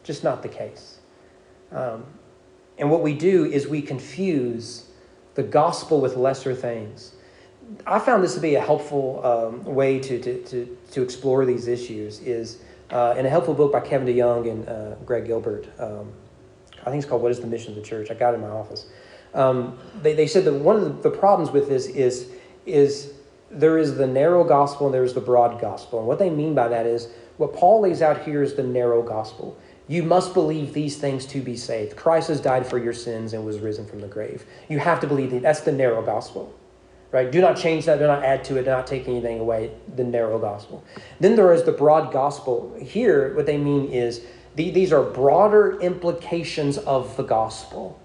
just 0.03 0.23
not 0.23 0.41
the 0.41 0.49
case. 0.49 0.99
Um, 1.71 2.05
and 2.81 2.89
what 2.89 3.03
we 3.03 3.13
do 3.13 3.45
is 3.45 3.67
we 3.67 3.81
confuse 3.81 4.87
the 5.35 5.43
gospel 5.43 6.01
with 6.01 6.17
lesser 6.17 6.55
things. 6.55 7.13
I 7.85 7.99
found 7.99 8.23
this 8.23 8.33
to 8.33 8.41
be 8.41 8.55
a 8.55 8.59
helpful 8.59 9.23
um, 9.23 9.63
way 9.63 9.99
to, 9.99 10.19
to, 10.19 10.43
to, 10.45 10.77
to, 10.91 11.01
explore 11.01 11.45
these 11.45 11.67
issues 11.67 12.19
is 12.19 12.57
uh, 12.89 13.13
in 13.17 13.25
a 13.25 13.29
helpful 13.29 13.53
book 13.53 13.71
by 13.71 13.79
Kevin 13.81 14.07
DeYoung 14.07 14.49
and 14.51 14.67
uh, 14.67 14.95
Greg 15.05 15.27
Gilbert. 15.27 15.67
Um, 15.79 16.11
I 16.81 16.85
think 16.85 16.97
it's 16.97 17.05
called 17.05 17.21
What 17.21 17.31
is 17.31 17.39
the 17.39 17.47
Mission 17.47 17.69
of 17.69 17.75
the 17.75 17.83
Church? 17.83 18.09
I 18.09 18.15
got 18.15 18.33
it 18.33 18.37
in 18.37 18.41
my 18.41 18.49
office. 18.49 18.87
Um, 19.35 19.77
they, 20.01 20.13
they 20.13 20.27
said 20.27 20.43
that 20.45 20.53
one 20.53 20.75
of 20.75 20.81
the, 20.81 21.09
the, 21.09 21.15
problems 21.15 21.51
with 21.51 21.69
this 21.69 21.85
is 21.85 22.31
is 22.65 23.13
there 23.49 23.77
is 23.77 23.95
the 23.95 24.07
narrow 24.07 24.43
gospel 24.43 24.87
and 24.87 24.93
there's 24.93 25.13
the 25.13 25.21
broad 25.21 25.61
gospel. 25.61 25.99
And 25.99 26.07
what 26.07 26.19
they 26.19 26.29
mean 26.29 26.55
by 26.55 26.67
that 26.67 26.85
is 26.85 27.09
what 27.37 27.53
Paul 27.53 27.81
lays 27.81 28.01
out 28.01 28.23
here 28.23 28.41
is 28.41 28.55
the 28.55 28.63
narrow 28.63 29.01
gospel. 29.01 29.57
You 29.91 30.03
must 30.03 30.33
believe 30.33 30.71
these 30.71 30.95
things 30.95 31.25
to 31.25 31.41
be 31.41 31.57
saved. 31.57 31.97
Christ 31.97 32.29
has 32.29 32.39
died 32.39 32.65
for 32.65 32.77
your 32.77 32.93
sins 32.93 33.33
and 33.33 33.45
was 33.45 33.59
risen 33.59 33.85
from 33.85 33.99
the 33.99 34.07
grave. 34.07 34.45
You 34.69 34.79
have 34.79 35.01
to 35.01 35.07
believe 35.07 35.31
that. 35.31 35.41
That's 35.41 35.59
the 35.59 35.73
narrow 35.73 36.01
gospel. 36.01 36.57
Right? 37.11 37.29
Do 37.29 37.41
not 37.41 37.57
change 37.57 37.83
that, 37.87 37.99
do 37.99 38.07
not 38.07 38.23
add 38.23 38.45
to 38.45 38.55
it, 38.55 38.63
do 38.63 38.69
not 38.69 38.87
take 38.87 39.09
anything 39.09 39.41
away, 39.41 39.71
the 39.97 40.05
narrow 40.05 40.39
gospel. 40.39 40.81
Then 41.19 41.35
there 41.35 41.51
is 41.51 41.63
the 41.63 41.73
broad 41.73 42.13
gospel. 42.13 42.73
Here, 42.81 43.35
what 43.35 43.45
they 43.45 43.57
mean 43.57 43.91
is 43.91 44.21
these 44.55 44.93
are 44.93 45.03
broader 45.03 45.77
implications 45.81 46.77
of 46.77 47.17
the 47.17 47.23
gospel. 47.23 47.99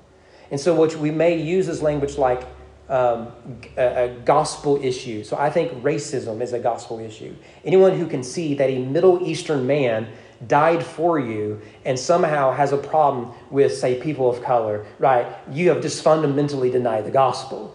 And 0.51 0.59
so, 0.59 0.75
what 0.75 0.97
we 0.97 1.13
may 1.13 1.41
use 1.41 1.69
is 1.69 1.83
language 1.83 2.19
like 2.19 2.49
um, 2.89 3.29
a, 3.77 4.07
a, 4.07 4.09
gospel 4.25 4.83
issue. 4.83 5.23
So, 5.23 5.37
I 5.37 5.51
think 5.51 5.71
racism 5.85 6.41
is 6.41 6.53
a 6.53 6.59
gospel 6.59 6.99
issue. 6.99 7.37
Anyone 7.65 7.97
who 7.97 8.09
can 8.09 8.25
see 8.25 8.55
that 8.55 8.71
a 8.71 8.79
Middle 8.81 9.25
Eastern 9.25 9.69
man 9.69 10.09
died 10.47 10.85
for 10.85 11.19
you 11.19 11.61
and 11.85 11.99
somehow 11.99 12.53
has 12.53 12.73
a 12.73 12.77
problem 12.77 13.33
with, 13.51 13.75
say, 13.75 14.01
people 14.01 14.29
of 14.29 14.43
color, 14.43 14.87
right? 14.99 15.27
You 15.51 15.71
have 15.71 15.83
just 15.83 16.03
fundamentally 16.03 16.71
denied 16.71 17.05
the 17.05 17.11
gospel. 17.11 17.75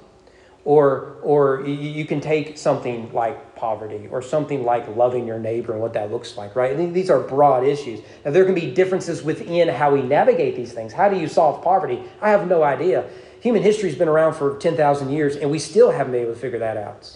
Or, 0.64 1.16
or 1.24 1.66
you 1.66 2.06
can 2.06 2.22
take 2.22 2.56
something 2.56 3.12
like 3.14 3.56
poverty 3.56 4.08
or 4.12 4.22
something 4.22 4.64
like 4.64 4.96
loving 4.96 5.26
your 5.26 5.40
neighbor 5.40 5.72
and 5.72 5.82
what 5.82 5.94
that 5.94 6.12
looks 6.12 6.38
like, 6.38 6.56
right? 6.56 6.78
these 6.94 7.10
are 7.10 7.20
broad 7.20 7.66
issues. 7.66 8.00
Now, 8.24 8.30
there 8.30 8.46
can 8.46 8.54
be 8.54 8.70
differences 8.70 9.24
within 9.24 9.70
how 9.70 9.92
we 9.92 10.04
navigate 10.04 10.56
these 10.56 10.72
things. 10.72 10.94
How 10.94 11.10
do 11.10 11.20
you 11.20 11.28
solve 11.28 11.64
poverty? 11.64 12.04
I 12.22 12.30
have 12.30 12.48
no 12.48 12.62
idea. 12.62 13.10
Human 13.42 13.64
history 13.64 13.90
has 13.90 13.98
been 13.98 14.08
around 14.08 14.36
for 14.36 14.58
10,000 14.58 15.10
years, 15.10 15.36
and 15.36 15.50
we 15.50 15.58
still 15.58 15.90
haven't 15.90 16.12
been 16.12 16.22
able 16.22 16.34
to 16.36 16.40
figure 16.40 16.60
that 16.60 16.78
out. 16.78 17.10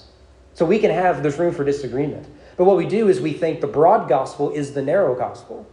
So 0.56 0.66
we 0.66 0.80
can 0.80 0.90
have, 0.90 1.22
there's 1.22 1.38
room 1.38 1.54
for 1.54 1.64
disagreement. 1.64 2.26
But 2.58 2.66
what 2.66 2.78
we 2.78 2.86
do 2.86 3.10
is 3.10 3.20
we 3.20 3.34
think 3.34 3.62
the 3.62 3.68
broad 3.68 4.08
gospel 4.08 4.50
is 4.52 4.74
the 4.74 4.82
narrow 4.82 5.16
gospel. 5.16 5.68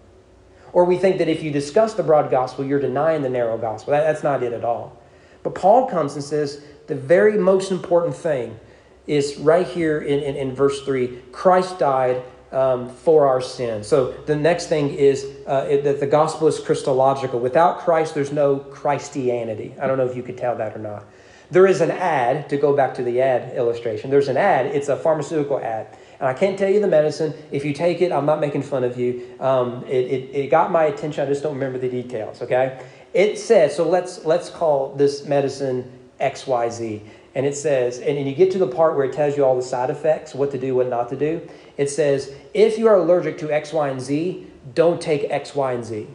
Or 0.72 0.84
we 0.84 0.96
think 0.96 1.18
that 1.18 1.28
if 1.28 1.42
you 1.42 1.50
discuss 1.50 1.94
the 1.94 2.02
broad 2.02 2.30
gospel, 2.30 2.64
you're 2.64 2.80
denying 2.80 3.22
the 3.22 3.28
narrow 3.28 3.58
gospel. 3.58 3.92
That, 3.92 4.04
that's 4.04 4.22
not 4.22 4.42
it 4.42 4.52
at 4.52 4.64
all. 4.64 4.98
But 5.42 5.54
Paul 5.54 5.86
comes 5.86 6.14
and 6.14 6.24
says, 6.24 6.64
the 6.86 6.94
very 6.94 7.38
most 7.38 7.70
important 7.70 8.16
thing 8.16 8.58
is 9.06 9.36
right 9.36 9.66
here 9.66 10.00
in, 10.00 10.20
in, 10.20 10.36
in 10.36 10.54
verse 10.54 10.82
3 10.82 11.22
Christ 11.32 11.78
died 11.78 12.22
um, 12.52 12.90
for 12.90 13.26
our 13.26 13.40
sins. 13.40 13.86
So 13.86 14.12
the 14.12 14.36
next 14.36 14.66
thing 14.66 14.94
is 14.94 15.26
uh, 15.46 15.66
it, 15.68 15.84
that 15.84 16.00
the 16.00 16.06
gospel 16.06 16.48
is 16.48 16.60
Christological. 16.60 17.40
Without 17.40 17.80
Christ, 17.80 18.14
there's 18.14 18.32
no 18.32 18.58
Christianity. 18.58 19.74
I 19.80 19.86
don't 19.86 19.98
know 19.98 20.06
if 20.06 20.16
you 20.16 20.22
could 20.22 20.36
tell 20.36 20.56
that 20.56 20.76
or 20.76 20.78
not. 20.78 21.04
There 21.50 21.66
is 21.66 21.80
an 21.80 21.90
ad, 21.90 22.48
to 22.48 22.56
go 22.56 22.74
back 22.74 22.94
to 22.94 23.02
the 23.02 23.20
ad 23.20 23.56
illustration, 23.56 24.10
there's 24.10 24.28
an 24.28 24.38
ad, 24.38 24.66
it's 24.66 24.88
a 24.88 24.96
pharmaceutical 24.96 25.58
ad. 25.60 25.86
And 26.22 26.28
I 26.28 26.34
can't 26.34 26.56
tell 26.56 26.70
you 26.70 26.78
the 26.78 26.86
medicine. 26.86 27.34
If 27.50 27.64
you 27.64 27.72
take 27.72 28.00
it, 28.00 28.12
I'm 28.12 28.26
not 28.26 28.38
making 28.38 28.62
fun 28.62 28.84
of 28.84 28.96
you. 28.96 29.28
Um, 29.40 29.84
it, 29.88 30.06
it, 30.06 30.30
it 30.32 30.50
got 30.52 30.70
my 30.70 30.84
attention. 30.84 31.26
I 31.26 31.28
just 31.28 31.42
don't 31.42 31.54
remember 31.54 31.80
the 31.80 31.88
details, 31.88 32.40
okay? 32.42 32.80
It 33.12 33.40
says, 33.40 33.74
so 33.74 33.88
let's, 33.88 34.24
let's 34.24 34.48
call 34.48 34.94
this 34.94 35.26
medicine 35.26 35.90
XYZ. 36.20 37.00
And 37.34 37.44
it 37.44 37.56
says, 37.56 37.98
and, 37.98 38.24
you 38.24 38.36
get 38.36 38.52
to 38.52 38.58
the 38.58 38.68
part 38.68 38.94
where 38.94 39.04
it 39.04 39.12
tells 39.12 39.36
you 39.36 39.44
all 39.44 39.56
the 39.56 39.62
side 39.62 39.90
effects, 39.90 40.32
what 40.32 40.52
to 40.52 40.58
do, 40.58 40.76
what 40.76 40.88
not 40.88 41.08
to 41.08 41.16
do. 41.16 41.40
It 41.76 41.90
says, 41.90 42.32
if 42.54 42.78
you 42.78 42.86
are 42.86 42.94
allergic 42.94 43.36
to 43.38 43.50
X, 43.50 43.72
Y, 43.72 43.88
and 43.88 44.00
Z, 44.00 44.46
don't 44.76 45.00
take 45.00 45.28
X, 45.28 45.56
Y, 45.56 45.72
and 45.72 45.84
Z. 45.84 46.06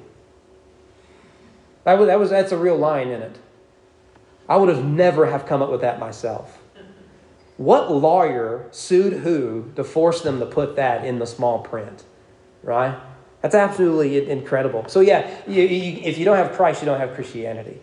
That 1.84 2.00
was, 2.00 2.08
that 2.08 2.18
was, 2.18 2.30
that's 2.30 2.54
a 2.54 2.58
real 2.58 2.78
line 2.78 3.10
in 3.10 3.22
it. 3.22 3.38
I 4.48 4.56
would 4.56 4.70
have 4.70 4.86
never 4.86 5.26
have 5.26 5.46
come 5.46 5.62
up 5.62 5.70
with 5.70 5.82
that 5.82 6.00
myself. 6.00 6.57
What 7.58 7.92
lawyer 7.92 8.68
sued 8.72 9.14
who 9.14 9.72
to 9.76 9.84
force 9.84 10.22
them 10.22 10.40
to 10.40 10.46
put 10.46 10.76
that 10.76 11.06
in 11.06 11.20
the 11.20 11.26
small 11.26 11.60
print? 11.60 12.04
Right? 12.64 12.98
That's 13.42 13.56
absolutely 13.56 14.30
incredible. 14.30 14.86
So, 14.88 15.00
yeah, 15.00 15.30
you, 15.48 15.64
you, 15.64 16.02
if 16.04 16.18
you 16.18 16.26
don't 16.26 16.38
have 16.38 16.54
Christ, 16.54 16.82
you 16.82 16.86
don't 16.86 17.00
have 17.00 17.14
Christianity. 17.14 17.80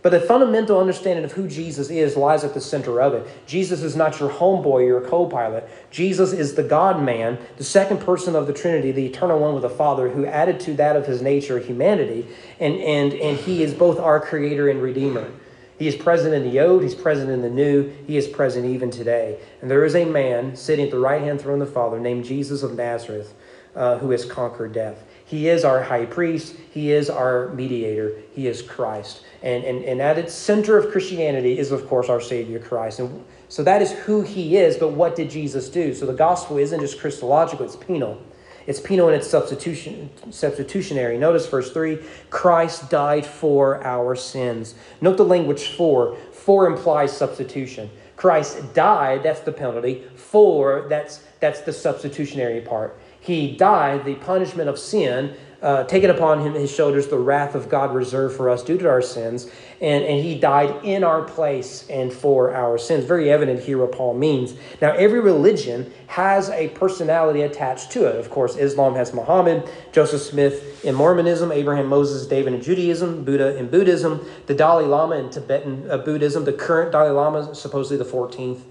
But 0.00 0.10
the 0.10 0.20
fundamental 0.20 0.80
understanding 0.80 1.24
of 1.24 1.32
who 1.32 1.48
Jesus 1.48 1.90
is 1.90 2.16
lies 2.16 2.44
at 2.44 2.54
the 2.54 2.60
center 2.60 3.00
of 3.00 3.14
it. 3.14 3.26
Jesus 3.46 3.82
is 3.82 3.96
not 3.96 4.20
your 4.20 4.30
homeboy, 4.30 4.86
your 4.86 5.00
co 5.00 5.26
pilot. 5.26 5.68
Jesus 5.90 6.32
is 6.32 6.54
the 6.54 6.62
God 6.62 7.02
man, 7.02 7.38
the 7.56 7.64
second 7.64 7.98
person 7.98 8.36
of 8.36 8.46
the 8.46 8.52
Trinity, 8.52 8.92
the 8.92 9.06
eternal 9.06 9.40
one 9.40 9.54
with 9.54 9.62
the 9.62 9.68
Father, 9.68 10.08
who 10.08 10.24
added 10.24 10.60
to 10.60 10.74
that 10.74 10.94
of 10.94 11.06
his 11.06 11.20
nature 11.20 11.58
humanity, 11.58 12.28
and, 12.60 12.76
and, 12.76 13.12
and 13.12 13.38
he 13.38 13.62
is 13.62 13.74
both 13.74 13.98
our 13.98 14.20
creator 14.20 14.68
and 14.68 14.80
redeemer. 14.80 15.30
He 15.78 15.86
is 15.86 15.94
present 15.94 16.34
in 16.34 16.42
the 16.42 16.60
old, 16.60 16.82
he's 16.82 16.94
present 16.94 17.30
in 17.30 17.40
the 17.40 17.50
new, 17.50 17.90
he 18.06 18.16
is 18.16 18.26
present 18.26 18.66
even 18.66 18.90
today. 18.90 19.38
And 19.62 19.70
there 19.70 19.84
is 19.84 19.94
a 19.94 20.04
man 20.04 20.56
sitting 20.56 20.86
at 20.86 20.90
the 20.90 20.98
right 20.98 21.22
hand 21.22 21.40
throne 21.40 21.60
of 21.60 21.68
the 21.68 21.72
Father 21.72 22.00
named 22.00 22.24
Jesus 22.24 22.62
of 22.62 22.74
Nazareth 22.74 23.34
uh, 23.78 23.96
who 23.98 24.10
has 24.10 24.24
conquered 24.24 24.72
death. 24.72 25.04
He 25.24 25.48
is 25.48 25.64
our 25.64 25.82
high 25.82 26.06
priest. 26.06 26.56
He 26.72 26.90
is 26.90 27.08
our 27.08 27.48
mediator. 27.50 28.12
He 28.32 28.48
is 28.48 28.60
Christ. 28.60 29.22
And, 29.42 29.62
and, 29.62 29.84
and 29.84 30.02
at 30.02 30.18
its 30.18 30.34
center 30.34 30.76
of 30.76 30.90
Christianity 30.90 31.58
is, 31.58 31.70
of 31.70 31.86
course, 31.86 32.08
our 32.08 32.20
Savior 32.20 32.58
Christ. 32.58 32.98
And 32.98 33.24
so 33.48 33.62
that 33.62 33.80
is 33.80 33.92
who 33.92 34.22
he 34.22 34.56
is, 34.56 34.76
but 34.76 34.92
what 34.92 35.14
did 35.14 35.30
Jesus 35.30 35.68
do? 35.68 35.94
So 35.94 36.06
the 36.06 36.12
gospel 36.12 36.58
isn't 36.58 36.80
just 36.80 36.98
Christological, 36.98 37.66
it's 37.66 37.76
penal. 37.76 38.20
It's 38.68 38.80
penal 38.80 39.08
in 39.08 39.14
its 39.14 39.26
substitution, 39.26 40.10
substitutionary. 40.30 41.16
Notice 41.16 41.46
verse 41.46 41.72
3 41.72 41.98
Christ 42.28 42.90
died 42.90 43.24
for 43.24 43.82
our 43.82 44.14
sins. 44.14 44.74
Note 45.00 45.16
the 45.16 45.24
language 45.24 45.68
for. 45.68 46.16
For 46.32 46.66
implies 46.66 47.16
substitution. 47.16 47.88
Christ 48.16 48.74
died, 48.74 49.22
that's 49.22 49.40
the 49.40 49.52
penalty. 49.52 50.04
For, 50.16 50.84
that's, 50.90 51.24
that's 51.40 51.62
the 51.62 51.72
substitutionary 51.72 52.60
part. 52.60 53.00
He 53.28 53.52
died 53.52 54.06
the 54.06 54.14
punishment 54.14 54.70
of 54.70 54.78
sin, 54.78 55.34
uh, 55.60 55.84
taken 55.84 56.08
upon 56.08 56.40
him 56.40 56.54
his 56.54 56.74
shoulders 56.74 57.08
the 57.08 57.18
wrath 57.18 57.54
of 57.54 57.68
God 57.68 57.94
reserved 57.94 58.34
for 58.34 58.48
us 58.48 58.62
due 58.62 58.78
to 58.78 58.88
our 58.88 59.02
sins, 59.02 59.50
and, 59.82 60.02
and 60.02 60.24
he 60.24 60.34
died 60.40 60.82
in 60.82 61.04
our 61.04 61.20
place 61.20 61.86
and 61.90 62.10
for 62.10 62.54
our 62.54 62.78
sins. 62.78 63.04
Very 63.04 63.30
evident 63.30 63.60
here 63.60 63.76
what 63.76 63.92
Paul 63.92 64.14
means. 64.14 64.54
Now, 64.80 64.92
every 64.92 65.20
religion 65.20 65.92
has 66.06 66.48
a 66.48 66.68
personality 66.68 67.42
attached 67.42 67.92
to 67.92 68.06
it. 68.06 68.16
Of 68.16 68.30
course, 68.30 68.56
Islam 68.56 68.94
has 68.94 69.12
Muhammad, 69.12 69.70
Joseph 69.92 70.22
Smith 70.22 70.82
in 70.82 70.94
Mormonism, 70.94 71.52
Abraham, 71.52 71.86
Moses, 71.86 72.26
David 72.26 72.54
in 72.54 72.62
Judaism, 72.62 73.24
Buddha 73.24 73.58
in 73.58 73.68
Buddhism, 73.68 74.26
the 74.46 74.54
Dalai 74.54 74.86
Lama 74.86 75.16
in 75.16 75.28
Tibetan 75.28 75.90
uh, 75.90 75.98
Buddhism, 75.98 76.46
the 76.46 76.52
current 76.54 76.92
Dalai 76.92 77.10
Lama, 77.10 77.54
supposedly 77.54 77.98
the 78.02 78.10
14th. 78.10 78.62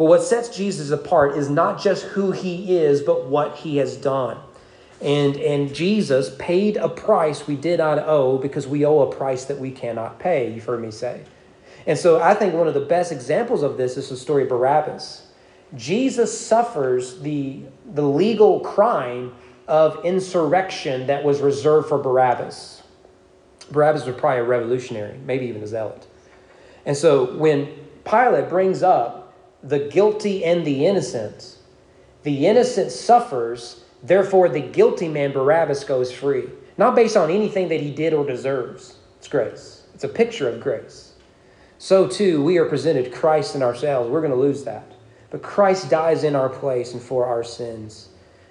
But 0.00 0.06
what 0.06 0.22
sets 0.22 0.48
Jesus 0.48 0.90
apart 0.92 1.36
is 1.36 1.50
not 1.50 1.78
just 1.78 2.04
who 2.04 2.32
he 2.32 2.74
is, 2.78 3.02
but 3.02 3.26
what 3.26 3.56
he 3.56 3.76
has 3.76 3.98
done. 3.98 4.38
And, 5.02 5.36
and 5.36 5.74
Jesus 5.74 6.34
paid 6.38 6.78
a 6.78 6.88
price 6.88 7.46
we 7.46 7.54
did 7.54 7.80
not 7.80 7.98
owe 7.98 8.38
because 8.38 8.66
we 8.66 8.86
owe 8.86 9.00
a 9.00 9.14
price 9.14 9.44
that 9.44 9.58
we 9.58 9.70
cannot 9.70 10.18
pay, 10.18 10.54
you've 10.54 10.64
heard 10.64 10.80
me 10.80 10.90
say. 10.90 11.20
And 11.86 11.98
so 11.98 12.18
I 12.18 12.32
think 12.32 12.54
one 12.54 12.66
of 12.66 12.72
the 12.72 12.80
best 12.80 13.12
examples 13.12 13.62
of 13.62 13.76
this 13.76 13.98
is 13.98 14.08
the 14.08 14.16
story 14.16 14.44
of 14.44 14.48
Barabbas. 14.48 15.26
Jesus 15.76 16.46
suffers 16.46 17.20
the, 17.20 17.60
the 17.92 18.00
legal 18.00 18.60
crime 18.60 19.34
of 19.68 20.02
insurrection 20.02 21.08
that 21.08 21.24
was 21.24 21.42
reserved 21.42 21.90
for 21.90 21.98
Barabbas. 21.98 22.82
Barabbas 23.70 24.06
was 24.06 24.16
probably 24.16 24.40
a 24.40 24.44
revolutionary, 24.44 25.18
maybe 25.26 25.44
even 25.48 25.62
a 25.62 25.66
zealot. 25.66 26.06
And 26.86 26.96
so 26.96 27.36
when 27.36 27.66
Pilate 28.06 28.48
brings 28.48 28.82
up 28.82 29.19
the 29.62 29.78
guilty 29.78 30.44
and 30.44 30.64
the 30.64 30.86
innocent. 30.86 31.56
The 32.22 32.46
innocent 32.46 32.90
suffers, 32.92 33.82
therefore, 34.02 34.48
the 34.48 34.60
guilty 34.60 35.08
man, 35.08 35.32
Barabbas, 35.32 35.84
goes 35.84 36.12
free. 36.12 36.48
Not 36.76 36.94
based 36.94 37.16
on 37.16 37.30
anything 37.30 37.68
that 37.68 37.80
he 37.80 37.90
did 37.90 38.12
or 38.12 38.26
deserves. 38.26 38.96
It's 39.18 39.28
grace, 39.28 39.86
it's 39.94 40.04
a 40.04 40.08
picture 40.08 40.48
of 40.48 40.60
grace. 40.60 41.12
So, 41.78 42.06
too, 42.06 42.42
we 42.42 42.58
are 42.58 42.66
presented 42.66 43.12
Christ 43.12 43.54
in 43.54 43.62
ourselves. 43.62 44.10
We're 44.10 44.20
going 44.20 44.32
to 44.32 44.38
lose 44.38 44.64
that. 44.64 44.92
But 45.30 45.42
Christ 45.42 45.88
dies 45.88 46.24
in 46.24 46.36
our 46.36 46.48
place 46.48 46.92
and 46.92 47.00
for 47.00 47.24
our 47.26 47.42
sins. 47.42 48.08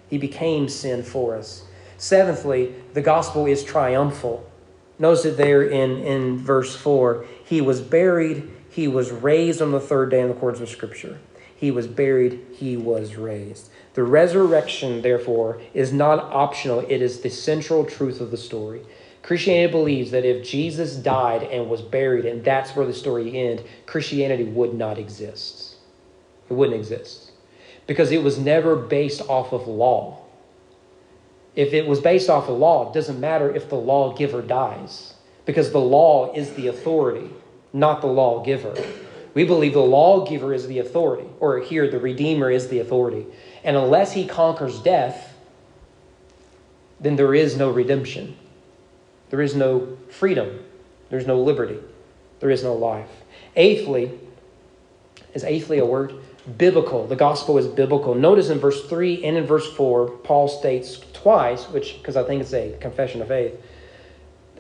He 0.10 0.18
became 0.18 0.68
sin 0.68 1.04
for 1.04 1.36
us. 1.36 1.64
Seventhly, 1.98 2.74
the 2.94 3.02
gospel 3.02 3.46
is 3.46 3.64
triumphal. 3.64 4.50
Notice 4.98 5.26
it 5.26 5.38
there 5.38 5.64
in, 5.64 6.00
in 6.00 6.38
verse 6.38 6.76
4. 6.76 7.26
He 7.46 7.62
was 7.62 7.82
buried 7.82 8.50
he 8.80 8.88
was 8.88 9.12
raised 9.12 9.62
on 9.62 9.72
the 9.72 9.80
third 9.80 10.10
day 10.10 10.22
in 10.22 10.32
accordance 10.32 10.62
with 10.62 10.70
Scripture. 10.70 11.20
He 11.54 11.70
was 11.70 11.86
buried, 11.86 12.40
he 12.54 12.78
was 12.78 13.18
raised. 13.18 13.70
The 13.94 14.04
resurrection, 14.04 15.02
therefore, 15.02 15.62
is 15.74 15.92
not 15.92 16.20
optional, 16.20 16.80
it 16.88 17.02
is 17.02 17.20
the 17.20 17.30
central 17.30 17.84
truth 17.84 18.22
of 18.22 18.32
the 18.32 18.38
story. 18.38 18.80
Christianity 19.22 19.70
believes 19.70 20.12
that 20.12 20.24
if 20.24 20.48
Jesus 20.48 20.96
died 20.96 21.44
and 21.44 21.70
was 21.70 21.82
buried 21.82 22.24
and 22.24 22.42
that's 22.42 22.74
where 22.74 22.86
the 22.86 22.94
story 22.94 23.38
ends, 23.38 23.64
Christianity 23.86 24.46
would 24.46 24.74
not 24.74 24.98
exist. 24.98 25.76
It 26.50 26.54
wouldn't 26.54 26.80
exist. 26.80 27.34
Because 27.86 28.14
it 28.14 28.24
was 28.24 28.40
never 28.40 28.78
based 28.78 29.22
off 29.24 29.52
of 29.52 29.68
law. 29.68 30.22
If 31.54 31.74
it 31.74 31.86
was 31.86 32.00
based 32.00 32.30
off 32.30 32.48
of 32.48 32.58
law, 32.58 32.90
it 32.90 32.94
doesn't 32.94 33.20
matter 33.20 33.54
if 33.54 33.68
the 33.68 33.76
lawgiver 33.76 34.42
dies, 34.42 35.16
because 35.46 35.74
the 35.74 35.82
law 35.82 36.34
is 36.34 36.54
the 36.54 36.68
authority 36.68 37.30
not 37.74 38.02
the 38.02 38.08
lawgiver. 38.08 38.76
We 39.34 39.46
believe 39.46 39.74
the 39.74 39.80
lawgiver 39.80 40.54
is 40.54 40.68
the 40.68 40.80
authority, 40.80 41.28
or 41.40 41.60
here, 41.60 41.90
the 41.90 42.00
Redeemer 42.00 42.50
is 42.50 42.68
the 42.68 42.80
authority. 42.80 43.26
And 43.64 43.78
unless 43.78 44.14
he 44.14 44.26
conquers 44.26 44.80
death, 44.80 45.34
then 47.00 47.16
there 47.16 47.34
is 47.34 47.56
no 47.56 47.70
redemption. 47.70 48.36
There 49.30 49.42
is 49.42 49.56
no 49.56 49.98
freedom. 50.10 50.64
There's 51.10 51.28
no 51.28 51.40
liberty. 51.42 51.80
There 52.40 52.50
is 52.50 52.64
no 52.64 52.74
life. 52.74 53.10
Eighthly, 53.56 54.20
is 55.34 55.44
eighthly 55.44 55.78
a 55.78 55.86
word? 55.86 56.14
Biblical. 56.58 57.06
The 57.06 57.16
gospel 57.16 57.58
is 57.58 57.68
biblical. 57.68 58.16
Notice 58.16 58.50
in 58.50 58.60
verse 58.60 58.88
3 58.88 59.24
and 59.24 59.38
in 59.38 59.46
verse 59.46 59.72
4, 59.74 60.10
Paul 60.24 60.48
states 60.48 61.02
twice, 61.14 61.66
which, 61.70 61.98
because 62.00 62.16
I 62.16 62.24
think 62.24 62.42
it's 62.42 62.54
a 62.54 62.76
confession 62.80 63.22
of 63.22 63.28
faith, 63.28 63.54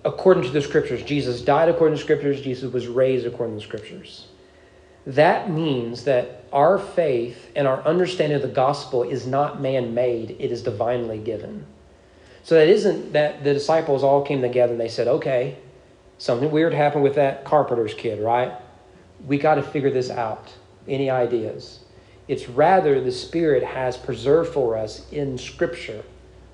according 0.06 0.44
to 0.44 0.50
the 0.50 0.62
scriptures. 0.62 1.04
Jesus 1.04 1.42
died 1.42 1.70
according 1.70 1.98
to 1.98 2.00
the 2.00 2.04
scriptures, 2.04 2.42
Jesus 2.42 2.72
was 2.72 2.88
raised 2.88 3.26
according 3.26 3.56
to 3.56 3.60
the 3.60 3.68
scriptures. 3.68 4.28
That 5.06 5.50
means 5.50 6.04
that 6.04 6.44
our 6.54 6.78
faith 6.78 7.52
and 7.56 7.68
our 7.68 7.82
understanding 7.84 8.36
of 8.36 8.42
the 8.42 8.48
gospel 8.48 9.04
is 9.04 9.26
not 9.26 9.62
man 9.62 9.94
made, 9.94 10.36
it 10.40 10.52
is 10.52 10.62
divinely 10.62 11.18
given. 11.18 11.66
So 12.44 12.56
that 12.56 12.68
isn't 12.68 13.14
that 13.14 13.44
the 13.44 13.54
disciples 13.54 14.04
all 14.04 14.24
came 14.24 14.42
together 14.42 14.74
and 14.74 14.82
they 14.82 14.88
said, 14.88 15.08
okay, 15.08 15.58
something 16.18 16.52
weird 16.52 16.74
happened 16.74 17.04
with 17.04 17.16
that 17.16 17.46
carpenter's 17.46 17.94
kid, 17.94 18.20
right? 18.20 18.54
We 19.26 19.38
got 19.38 19.56
to 19.56 19.64
figure 19.64 19.92
this 19.92 20.10
out. 20.10 20.54
Any 20.88 21.10
ideas? 21.10 21.80
It's 22.28 22.48
rather 22.48 23.02
the 23.02 23.12
Spirit 23.12 23.64
has 23.64 23.98
preserved 23.98 24.54
for 24.54 24.78
us 24.78 25.12
in 25.12 25.38
Scripture 25.38 26.04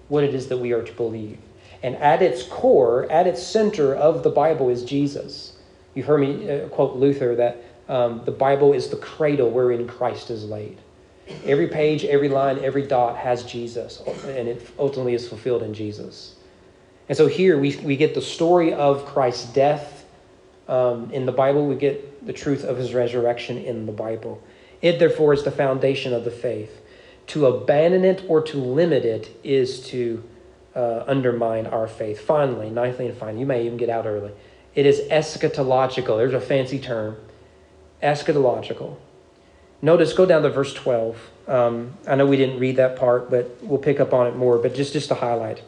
what 0.08 0.24
it 0.24 0.34
is 0.34 0.48
that 0.48 0.58
we 0.58 0.72
are 0.72 0.84
to 0.84 0.94
believe. 0.94 1.38
And 1.86 1.98
at 1.98 2.24
its 2.24 2.42
core, 2.42 3.06
at 3.12 3.28
its 3.28 3.44
center 3.44 3.94
of 3.94 4.24
the 4.24 4.32
Bible 4.32 4.70
is 4.70 4.84
Jesus. 4.84 5.54
You've 5.94 6.08
heard 6.08 6.20
me 6.20 6.50
uh, 6.50 6.68
quote 6.70 6.96
Luther 6.96 7.36
that 7.36 7.64
um, 7.88 8.24
the 8.26 8.32
Bible 8.32 8.74
is 8.74 8.88
the 8.88 8.96
cradle 8.96 9.52
wherein 9.52 9.88
Christ 9.88 10.32
is 10.32 10.46
laid. 10.46 10.80
Every 11.46 11.68
page, 11.68 12.04
every 12.04 12.28
line, 12.28 12.58
every 12.64 12.88
dot 12.88 13.18
has 13.18 13.44
Jesus, 13.44 14.02
and 14.24 14.48
it 14.48 14.68
ultimately 14.80 15.14
is 15.14 15.30
fulfilled 15.30 15.62
in 15.62 15.76
Jesus. 15.76 16.38
And 17.08 17.16
so 17.16 17.28
here 17.28 17.60
we, 17.60 17.76
we 17.78 17.96
get 17.96 18.16
the 18.16 18.22
story 18.22 18.74
of 18.74 19.06
Christ's 19.06 19.54
death 19.54 20.06
um, 20.68 21.12
in 21.12 21.28
the 21.28 21.32
Bible, 21.32 21.68
we 21.68 21.76
get 21.76 22.26
the 22.26 22.34
truth 22.34 22.64
of 22.64 22.78
his 22.78 22.96
resurrection 22.96 23.60
in 23.60 23.86
the 23.86 23.92
Bible. 23.92 24.42
It, 24.82 24.98
therefore, 24.98 25.34
is 25.34 25.44
the 25.44 25.52
foundation 25.52 26.14
of 26.14 26.24
the 26.24 26.32
faith. 26.32 26.82
To 27.28 27.46
abandon 27.46 28.04
it 28.04 28.24
or 28.28 28.42
to 28.42 28.58
limit 28.58 29.06
it 29.06 29.30
is 29.44 29.82
to 29.90 30.24
uh, 30.76 31.04
undermine 31.08 31.66
our 31.68 31.88
faith. 31.88 32.22
Finally, 32.22 32.70
ninthly 32.70 33.08
and 33.08 33.18
finally, 33.18 33.40
you 33.40 33.46
may 33.46 33.66
even 33.66 33.78
get 33.78 33.90
out 33.90 34.06
early. 34.06 34.32
It 34.76 34.86
is 34.86 35.00
eschatological. 35.10 36.18
There's 36.18 36.34
a 36.34 36.42
fancy 36.42 36.80
term. 36.80 37.18
Eschatological. 38.04 38.98
Notice, 39.82 40.14
go 40.14 40.26
down 40.26 40.44
to 40.44 40.50
verse 40.50 40.74
12. 40.74 41.18
Um, 41.48 41.94
I 42.08 42.16
know 42.16 42.26
we 42.26 42.38
didn't 42.38 42.60
read 42.60 42.78
that 42.78 42.98
part, 42.98 43.30
but 43.30 43.58
we'll 43.62 43.80
pick 43.80 44.00
up 44.00 44.14
on 44.14 44.28
it 44.28 44.36
more, 44.36 44.58
but 44.58 44.74
just, 44.74 44.94
just 44.94 45.10
to 45.10 45.16
highlight. 45.16 45.62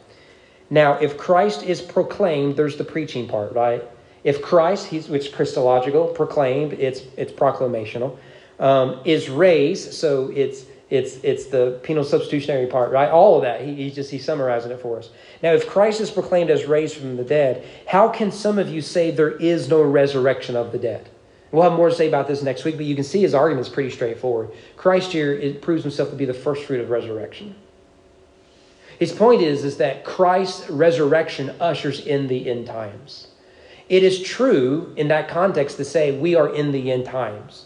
Now, 0.70 0.94
if 1.00 1.18
Christ 1.18 1.64
is 1.64 1.82
proclaimed, 1.82 2.58
there's 2.58 2.78
the 2.78 2.84
preaching 2.84 3.28
part, 3.28 3.54
right? 3.54 3.84
If 4.24 4.42
Christ, 4.42 4.88
he's, 4.88 5.08
which 5.08 5.28
is 5.28 5.34
Christological, 5.34 6.08
proclaimed, 6.08 6.74
it's, 6.74 7.02
it's 7.16 7.32
proclamational, 7.32 8.18
um, 8.60 9.00
is 9.06 9.30
raised, 9.30 9.94
so 9.94 10.30
it's, 10.30 10.66
it's, 10.90 11.18
it's 11.18 11.48
the 11.48 11.80
penal 11.84 12.04
substitutionary 12.04 12.68
part, 12.68 12.92
right? 12.92 13.10
All 13.10 13.36
of 13.36 13.42
that. 13.44 13.62
He, 13.62 13.76
he 13.76 13.92
just, 13.92 14.10
he's 14.10 14.24
summarizing 14.24 14.72
it 14.72 14.82
for 14.82 14.98
us. 14.98 15.10
Now, 15.44 15.54
if 15.54 15.68
Christ 15.68 16.00
is 16.00 16.10
proclaimed 16.10 16.50
as 16.50 16.66
raised 16.66 16.96
from 16.96 17.18
the 17.18 17.24
dead, 17.24 17.66
how 17.88 18.08
can 18.08 18.32
some 18.32 18.58
of 18.58 18.70
you 18.70 18.82
say 18.82 19.12
there 19.12 19.32
is 19.32 19.70
no 19.70 19.82
resurrection 19.82 20.56
of 20.56 20.72
the 20.72 20.78
dead? 20.78 21.10
We'll 21.52 21.64
have 21.64 21.74
more 21.74 21.90
to 21.90 21.96
say 21.96 22.08
about 22.08 22.28
this 22.28 22.42
next 22.42 22.64
week, 22.64 22.78
but 22.78 22.86
you 22.86 22.96
can 22.96 23.04
see 23.04 23.22
his 23.22 23.34
argument 23.34 23.68
is 23.68 23.74
pretty 23.74 23.90
straightforward. 23.90 24.52
Christ 24.76 25.12
here 25.12 25.54
proves 25.56 25.84
himself 25.84 26.10
to 26.10 26.16
be 26.16 26.26
the 26.26 26.34
first 26.34 26.66
fruit 26.66 26.82
of 26.82 26.90
resurrection. 26.90 27.56
His 29.00 29.12
point 29.12 29.42
is, 29.42 29.64
is 29.64 29.78
that 29.78 30.04
Christ's 30.04 30.70
resurrection 30.70 31.56
ushers 31.60 32.06
in 32.06 32.28
the 32.28 32.50
end 32.50 32.66
times. 32.66 33.28
It 33.90 34.04
is 34.04 34.22
true 34.22 34.94
in 34.98 35.08
that 35.10 35.30
context 35.30 35.78
to 35.78 35.86
say 35.86 36.18
we 36.18 36.36
are 36.36 36.54
in 36.54 36.72
the 36.72 36.92
end 36.92 37.06
times. 37.06 37.66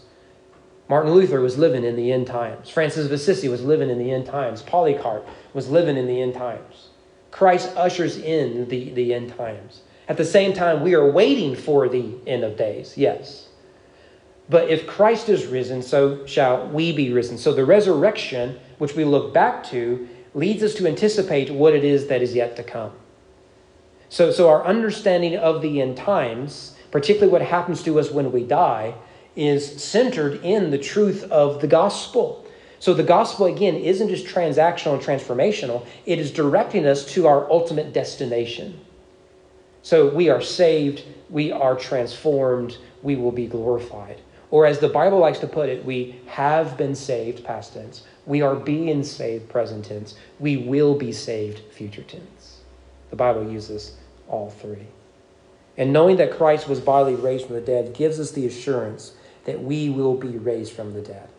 Martin 0.92 1.14
Luther 1.14 1.40
was 1.40 1.58
living 1.58 1.86
in 1.86 1.96
the 1.96 2.12
end 2.12 2.28
times. 2.28 2.70
Francis 2.70 3.06
of 3.06 3.14
Assisi 3.14 3.48
was 3.48 3.64
living 3.64 3.90
in 3.90 3.98
the 3.98 4.12
end 4.12 4.26
times. 4.26 4.62
Polycarp 4.62 5.26
was 5.54 5.70
living 5.70 5.96
in 5.96 6.06
the 6.06 6.22
end 6.22 6.34
times. 6.34 6.90
Christ 7.32 7.72
ushers 7.78 8.18
in 8.18 8.68
the, 8.68 8.90
the 8.90 9.14
end 9.14 9.34
times. 9.38 9.84
At 10.10 10.18
the 10.18 10.26
same 10.26 10.52
time, 10.52 10.84
we 10.84 10.94
are 10.94 11.10
waiting 11.10 11.56
for 11.56 11.88
the 11.88 12.16
end 12.28 12.44
of 12.44 12.58
days, 12.58 12.98
yes. 12.98 13.48
But 14.50 14.70
if 14.70 14.86
Christ 14.86 15.30
is 15.30 15.46
risen, 15.46 15.82
so 15.82 16.26
shall 16.26 16.68
we 16.68 16.92
be 16.92 17.14
risen. 17.14 17.38
So 17.38 17.54
the 17.54 17.64
resurrection, 17.64 18.60
which 18.78 18.94
we 18.94 19.06
look 19.06 19.34
back 19.34 19.64
to, 19.68 20.10
leads 20.34 20.62
us 20.62 20.74
to 20.74 20.88
anticipate 20.88 21.50
what 21.52 21.74
it 21.74 21.86
is 21.86 22.08
that 22.08 22.22
is 22.22 22.36
yet 22.36 22.58
to 22.58 22.64
come. 22.64 22.92
So, 24.10 24.30
so 24.30 24.50
our 24.50 24.66
understanding 24.66 25.38
of 25.38 25.62
the 25.62 25.82
end 25.82 25.96
times, 25.96 26.76
particularly 26.92 27.32
what 27.32 27.44
happens 27.44 27.82
to 27.84 27.98
us 27.98 28.12
when 28.12 28.34
we 28.34 28.44
die, 28.44 28.94
is 29.36 29.82
centered 29.82 30.44
in 30.44 30.72
the 30.72 30.78
truth 30.78 31.24
of 31.32 31.62
the 31.62 31.68
gospel. 31.68 32.46
So 32.80 32.94
the 32.94 33.04
gospel, 33.04 33.46
again, 33.46 33.76
isn't 33.76 34.10
just 34.10 34.26
transactional 34.26 34.94
and 34.94 35.02
transformational, 35.02 35.86
it 36.06 36.20
is 36.20 36.32
directing 36.32 36.86
us 36.86 37.06
to 37.14 37.28
our 37.28 37.50
ultimate 37.52 37.94
destination. 37.94 38.80
So 39.84 40.10
we 40.10 40.30
are 40.30 40.42
saved, 40.42 41.04
we 41.30 41.52
are 41.52 41.76
transformed, 41.76 42.78
we 43.04 43.16
will 43.16 43.32
be 43.32 43.48
glorified. 43.48 44.20
Or 44.52 44.66
as 44.66 44.80
the 44.80 44.90
Bible 44.90 45.20
likes 45.20 45.40
to 45.40 45.48
put 45.48 45.70
it, 45.70 45.86
we 45.86 46.20
have 46.28 46.76
been 46.78 46.94
saved, 46.94 47.44
past 47.44 47.74
tense. 47.74 48.04
We 48.26 48.42
are 48.42 48.56
being 48.56 49.04
saved, 49.04 49.48
present 49.48 49.86
tense. 49.86 50.16
We 50.40 50.58
will 50.58 50.96
be 50.96 51.14
saved, 51.14 51.60
future 51.72 52.04
tense. 52.04 52.62
The 53.12 53.16
Bible 53.16 53.50
uses 53.50 53.96
all 54.28 54.50
three. 54.50 54.88
And 55.78 55.94
knowing 55.94 56.18
that 56.18 56.38
Christ 56.38 56.68
was 56.68 56.80
bodily 56.80 57.16
raised 57.16 57.46
from 57.46 57.56
the 57.56 57.62
dead 57.62 57.94
gives 57.94 58.20
us 58.20 58.32
the 58.32 58.46
assurance 58.46 59.14
that 59.46 59.62
we 59.62 59.90
will 59.90 60.16
be 60.16 60.38
raised 60.38 60.74
from 60.74 60.94
the 60.94 61.02
dead. 61.02 61.30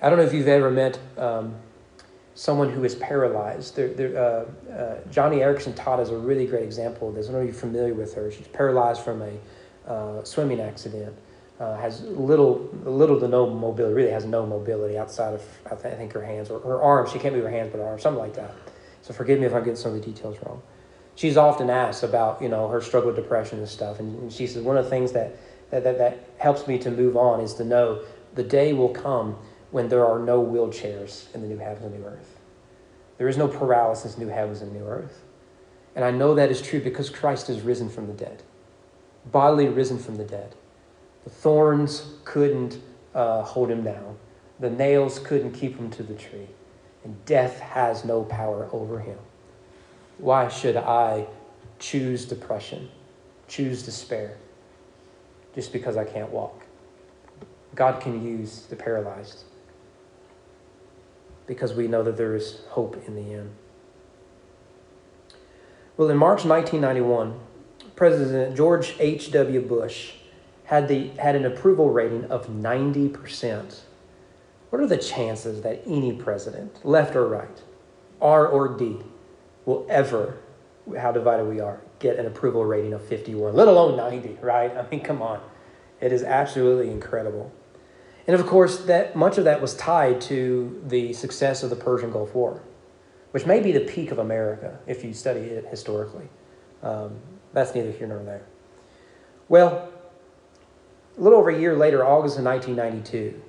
I 0.00 0.08
don't 0.08 0.18
know 0.18 0.24
if 0.24 0.34
you've 0.34 0.48
ever 0.48 0.70
met 0.70 0.98
um, 1.16 1.56
someone 2.34 2.70
who 2.70 2.84
is 2.84 2.94
paralyzed. 2.94 3.76
They're, 3.76 3.88
they're, 3.88 4.16
uh, 4.16 4.70
uh, 4.70 5.00
Joni 5.10 5.38
Eareckson 5.38 5.74
Tada 5.74 6.02
is 6.02 6.10
a 6.10 6.16
really 6.16 6.46
great 6.46 6.64
example 6.64 7.08
of 7.08 7.14
this. 7.14 7.28
I 7.28 7.32
don't 7.32 7.40
know 7.40 7.46
if 7.46 7.54
you're 7.54 7.60
familiar 7.60 7.94
with 7.94 8.14
her. 8.14 8.30
She's 8.30 8.48
paralyzed 8.48 9.02
from 9.02 9.22
a 9.22 9.90
uh, 9.90 10.24
swimming 10.24 10.60
accident 10.60 11.16
uh, 11.60 11.76
has 11.76 12.02
little, 12.02 12.68
little 12.84 13.18
to 13.20 13.28
no 13.28 13.48
mobility. 13.48 13.94
Really 13.94 14.10
has 14.10 14.24
no 14.24 14.44
mobility 14.44 14.98
outside 14.98 15.34
of 15.34 15.42
I 15.70 15.76
think 15.76 16.12
her 16.12 16.24
hands 16.24 16.50
or 16.50 16.60
her 16.60 16.82
arms. 16.82 17.12
She 17.12 17.18
can't 17.18 17.34
move 17.34 17.44
her 17.44 17.50
hands, 17.50 17.70
but 17.70 17.78
her 17.78 17.86
arms, 17.86 18.02
something 18.02 18.20
like 18.20 18.34
that. 18.34 18.54
So 19.02 19.14
forgive 19.14 19.38
me 19.38 19.46
if 19.46 19.54
I'm 19.54 19.60
getting 19.60 19.76
some 19.76 19.94
of 19.94 20.00
the 20.00 20.04
details 20.04 20.36
wrong. 20.44 20.62
She's 21.14 21.36
often 21.36 21.70
asked 21.70 22.02
about 22.02 22.42
you 22.42 22.48
know 22.48 22.68
her 22.68 22.80
struggle 22.80 23.12
with 23.12 23.16
depression 23.16 23.58
and 23.58 23.68
stuff, 23.68 24.00
and 24.00 24.32
she 24.32 24.46
says 24.48 24.62
one 24.62 24.76
of 24.76 24.84
the 24.84 24.90
things 24.90 25.12
that 25.12 25.36
that, 25.74 25.82
that, 25.82 25.98
that 25.98 26.30
helps 26.38 26.68
me 26.68 26.78
to 26.78 26.90
move 26.90 27.16
on 27.16 27.40
is 27.40 27.54
to 27.54 27.64
know 27.64 28.00
the 28.36 28.44
day 28.44 28.72
will 28.72 28.90
come 28.90 29.36
when 29.72 29.88
there 29.88 30.06
are 30.06 30.20
no 30.20 30.40
wheelchairs 30.40 31.34
in 31.34 31.42
the 31.42 31.48
new 31.48 31.58
heavens 31.58 31.84
and 31.84 32.00
new 32.00 32.06
earth. 32.06 32.38
There 33.18 33.26
is 33.26 33.36
no 33.36 33.48
paralysis, 33.48 34.16
new 34.16 34.28
heavens 34.28 34.62
and 34.62 34.72
new 34.72 34.86
earth. 34.86 35.22
And 35.96 36.04
I 36.04 36.12
know 36.12 36.34
that 36.34 36.50
is 36.50 36.62
true 36.62 36.80
because 36.80 37.10
Christ 37.10 37.50
is 37.50 37.60
risen 37.62 37.90
from 37.90 38.06
the 38.06 38.12
dead, 38.12 38.44
bodily 39.32 39.68
risen 39.68 39.98
from 39.98 40.16
the 40.16 40.24
dead. 40.24 40.54
The 41.24 41.30
thorns 41.30 42.14
couldn't 42.24 42.78
uh, 43.14 43.42
hold 43.42 43.70
him 43.70 43.82
down, 43.82 44.16
the 44.60 44.70
nails 44.70 45.18
couldn't 45.18 45.52
keep 45.52 45.76
him 45.76 45.90
to 45.90 46.04
the 46.04 46.14
tree, 46.14 46.48
and 47.02 47.24
death 47.24 47.58
has 47.58 48.04
no 48.04 48.22
power 48.22 48.68
over 48.72 49.00
him. 49.00 49.18
Why 50.18 50.48
should 50.48 50.76
I 50.76 51.26
choose 51.80 52.24
depression, 52.24 52.90
choose 53.48 53.82
despair, 53.82 54.36
just 55.54 55.72
because 55.72 55.96
I 55.96 56.04
can't 56.04 56.30
walk? 56.30 56.64
God 57.74 58.00
can 58.00 58.24
use 58.24 58.62
the 58.66 58.76
paralyzed 58.76 59.44
because 61.46 61.74
we 61.74 61.88
know 61.88 62.02
that 62.02 62.16
there 62.16 62.34
is 62.34 62.60
hope 62.70 63.02
in 63.06 63.14
the 63.14 63.34
end. 63.34 63.50
Well, 65.96 66.08
in 66.10 66.16
March 66.16 66.44
1991, 66.44 67.38
President 67.94 68.56
George 68.56 68.94
H.W. 68.98 69.60
Bush 69.60 70.12
had, 70.64 70.88
the, 70.88 71.08
had 71.10 71.36
an 71.36 71.44
approval 71.44 71.90
rating 71.90 72.24
of 72.26 72.48
90%. 72.48 73.80
What 74.70 74.82
are 74.82 74.86
the 74.86 74.96
chances 74.96 75.62
that 75.62 75.82
any 75.86 76.12
president, 76.12 76.84
left 76.84 77.14
or 77.14 77.28
right, 77.28 77.62
R 78.20 78.46
or 78.46 78.76
D, 78.76 78.98
will 79.66 79.86
ever, 79.88 80.38
how 80.98 81.12
divided 81.12 81.44
we 81.44 81.60
are, 81.60 81.80
get 82.04 82.18
an 82.18 82.26
approval 82.26 82.66
rating 82.66 82.92
of 82.92 83.02
51, 83.02 83.54
let 83.54 83.66
alone 83.66 83.96
90, 83.96 84.38
right? 84.42 84.70
I 84.76 84.86
mean, 84.90 85.00
come 85.00 85.22
on. 85.22 85.40
It 86.00 86.12
is 86.12 86.22
absolutely 86.22 86.90
incredible. 86.90 87.50
And 88.26 88.38
of 88.38 88.46
course, 88.46 88.84
that 88.84 89.16
much 89.16 89.38
of 89.38 89.44
that 89.44 89.62
was 89.62 89.74
tied 89.74 90.20
to 90.22 90.82
the 90.86 91.14
success 91.14 91.62
of 91.62 91.70
the 91.70 91.76
Persian 91.76 92.12
Gulf 92.12 92.34
War, 92.34 92.62
which 93.30 93.46
may 93.46 93.60
be 93.60 93.72
the 93.72 93.80
peak 93.80 94.10
of 94.10 94.18
America 94.18 94.78
if 94.86 95.02
you 95.02 95.14
study 95.14 95.40
it 95.40 95.66
historically. 95.66 96.28
Um, 96.82 97.16
that's 97.54 97.74
neither 97.74 97.90
here 97.90 98.06
nor 98.06 98.22
there. 98.22 98.44
Well, 99.48 99.88
A 101.16 101.20
little 101.20 101.38
over 101.38 101.50
a 101.50 101.58
year 101.58 101.76
later, 101.76 102.04
August 102.04 102.38
of 102.38 102.44
1992, 102.44 103.40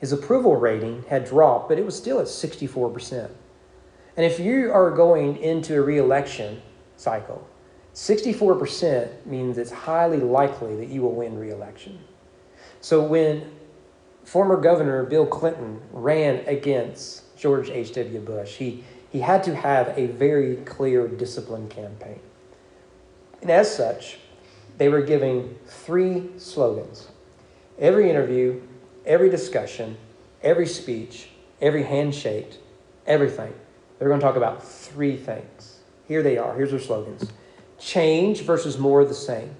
his 0.00 0.12
approval 0.12 0.56
rating 0.56 1.04
had 1.08 1.24
dropped, 1.24 1.68
but 1.68 1.78
it 1.78 1.84
was 1.84 1.96
still 1.96 2.20
at 2.20 2.26
64%. 2.26 3.30
And 4.16 4.26
if 4.26 4.38
you 4.38 4.72
are 4.72 4.90
going 4.90 5.36
into 5.38 5.76
a 5.76 5.80
reelection 5.80 6.60
cycle, 6.96 7.46
64% 7.96 9.24
means 9.24 9.56
it's 9.56 9.70
highly 9.70 10.18
likely 10.18 10.76
that 10.76 10.88
you 10.88 11.00
will 11.00 11.14
win 11.14 11.38
reelection. 11.38 11.98
So 12.82 13.02
when 13.02 13.50
former 14.22 14.60
Governor 14.60 15.02
Bill 15.04 15.24
Clinton 15.26 15.80
ran 15.92 16.44
against 16.46 17.34
George 17.38 17.70
H.W. 17.70 18.20
Bush, 18.20 18.56
he, 18.56 18.84
he 19.10 19.20
had 19.20 19.42
to 19.44 19.56
have 19.56 19.96
a 19.96 20.08
very 20.08 20.56
clear, 20.56 21.08
disciplined 21.08 21.70
campaign. 21.70 22.20
And 23.40 23.50
as 23.50 23.74
such, 23.74 24.18
they 24.76 24.90
were 24.90 25.00
giving 25.00 25.58
three 25.64 26.28
slogans. 26.36 27.08
Every 27.78 28.10
interview, 28.10 28.60
every 29.06 29.30
discussion, 29.30 29.96
every 30.42 30.66
speech, 30.66 31.30
every 31.62 31.84
handshake, 31.84 32.58
everything. 33.06 33.54
They're 33.98 34.08
going 34.08 34.20
to 34.20 34.26
talk 34.26 34.36
about 34.36 34.62
three 34.62 35.16
things. 35.16 35.78
Here 36.06 36.22
they 36.22 36.36
are. 36.36 36.54
Here's 36.54 36.72
their 36.72 36.80
slogans 36.80 37.32
change 37.78 38.42
versus 38.42 38.78
more 38.78 39.00
of 39.00 39.08
the 39.08 39.14
same. 39.14 39.56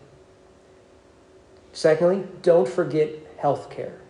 Secondly, 1.72 2.26
don't 2.42 2.68
forget 2.68 3.10
health 3.38 3.70
care. 3.70 4.00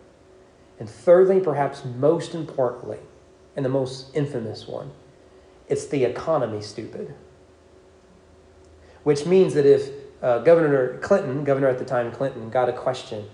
And 0.79 0.89
thirdly, 0.89 1.39
perhaps 1.39 1.83
most 1.83 2.33
importantly, 2.33 2.99
and 3.55 3.65
the 3.65 3.69
most 3.69 4.15
infamous 4.15 4.67
one, 4.67 4.91
it's 5.67 5.87
the 5.87 6.05
economy, 6.05 6.61
stupid. 6.61 7.13
Which 9.03 9.25
means 9.25 9.53
that 9.55 9.65
if 9.65 9.89
uh, 10.21 10.39
Governor 10.39 10.97
Clinton, 10.99 11.43
governor 11.43 11.67
at 11.67 11.79
the 11.79 11.85
time 11.85 12.11
Clinton, 12.11 12.49
got 12.49 12.69
a 12.69 12.73
question, 12.73 13.25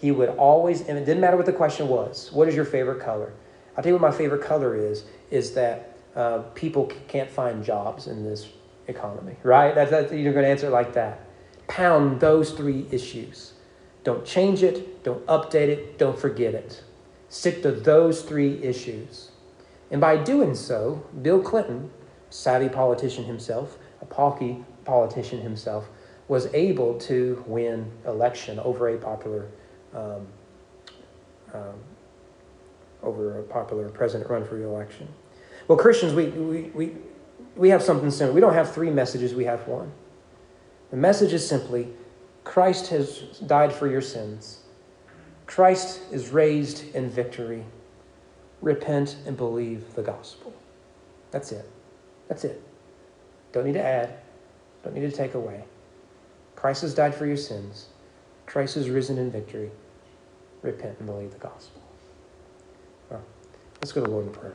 he 0.00 0.10
would 0.10 0.30
always, 0.30 0.82
and 0.82 0.98
it 0.98 1.04
didn't 1.04 1.20
matter 1.20 1.36
what 1.36 1.46
the 1.46 1.52
question 1.52 1.88
was, 1.88 2.30
what 2.32 2.48
is 2.48 2.54
your 2.54 2.64
favorite 2.64 3.00
color? 3.00 3.32
I'll 3.76 3.82
tell 3.82 3.90
you 3.90 3.98
what 3.98 4.10
my 4.12 4.16
favorite 4.16 4.42
color 4.42 4.76
is, 4.76 5.04
is 5.30 5.52
that 5.54 5.96
uh, 6.14 6.38
people 6.54 6.90
can't 7.08 7.30
find 7.30 7.64
jobs 7.64 8.06
in 8.06 8.24
this 8.24 8.48
economy, 8.88 9.36
right? 9.42 9.74
That's, 9.74 9.90
that's, 9.90 10.12
you're 10.12 10.32
going 10.32 10.44
to 10.44 10.50
answer 10.50 10.66
it 10.66 10.72
like 10.72 10.92
that. 10.94 11.20
Pound 11.66 12.20
those 12.20 12.52
three 12.52 12.86
issues. 12.90 13.54
Don't 14.02 14.24
change 14.24 14.62
it, 14.62 15.02
don't 15.02 15.24
update 15.26 15.68
it, 15.68 15.98
don't 15.98 16.18
forget 16.18 16.54
it. 16.54 16.82
Stick 17.28 17.62
to 17.62 17.72
those 17.72 18.22
three 18.22 18.62
issues. 18.62 19.30
And 19.90 20.00
by 20.00 20.16
doing 20.16 20.54
so, 20.54 21.04
Bill 21.22 21.40
Clinton, 21.40 21.90
savvy 22.30 22.68
politician 22.68 23.24
himself, 23.24 23.78
a 24.02 24.04
palky 24.04 24.64
politician 24.84 25.40
himself, 25.40 25.88
was 26.28 26.52
able 26.54 26.98
to 26.98 27.42
win 27.46 27.90
election 28.06 28.58
over 28.60 28.88
a 28.88 28.98
popular 28.98 29.48
um, 29.94 30.26
um, 31.52 31.74
over 33.02 33.38
a 33.38 33.42
popular 33.44 33.88
president 33.88 34.28
run 34.28 34.44
for 34.44 34.56
re-election. 34.56 35.06
Well, 35.68 35.78
Christians, 35.78 36.14
we, 36.14 36.26
we, 36.28 36.62
we, 36.74 36.96
we 37.56 37.70
have 37.70 37.82
something 37.82 38.10
similar. 38.10 38.34
We 38.34 38.40
don't 38.40 38.54
have 38.54 38.72
three 38.72 38.90
messages, 38.90 39.34
we 39.34 39.44
have 39.44 39.66
one. 39.66 39.92
The 40.90 40.96
message 40.96 41.32
is 41.32 41.46
simply 41.46 41.88
Christ 42.44 42.88
has 42.88 43.20
died 43.46 43.72
for 43.72 43.88
your 43.88 44.00
sins. 44.00 44.60
Christ 45.46 46.00
is 46.10 46.30
raised 46.30 46.94
in 46.94 47.08
victory. 47.08 47.64
Repent 48.60 49.16
and 49.26 49.36
believe 49.36 49.94
the 49.94 50.02
gospel. 50.02 50.52
That's 51.30 51.52
it. 51.52 51.68
That's 52.28 52.44
it. 52.44 52.62
Don't 53.52 53.66
need 53.66 53.74
to 53.74 53.82
add, 53.82 54.14
don't 54.82 54.94
need 54.94 55.08
to 55.08 55.16
take 55.16 55.34
away. 55.34 55.64
Christ 56.56 56.82
has 56.82 56.94
died 56.94 57.14
for 57.14 57.26
your 57.26 57.36
sins. 57.36 57.88
Christ 58.46 58.76
is 58.76 58.88
risen 58.88 59.18
in 59.18 59.30
victory. 59.30 59.70
Repent 60.62 60.98
and 60.98 61.06
believe 61.06 61.30
the 61.30 61.38
gospel. 61.38 61.82
Let's 63.84 63.92
go 63.92 64.00
to 64.00 64.06
the 64.06 64.12
Lord 64.12 64.26
in 64.26 64.32
prayer. 64.32 64.54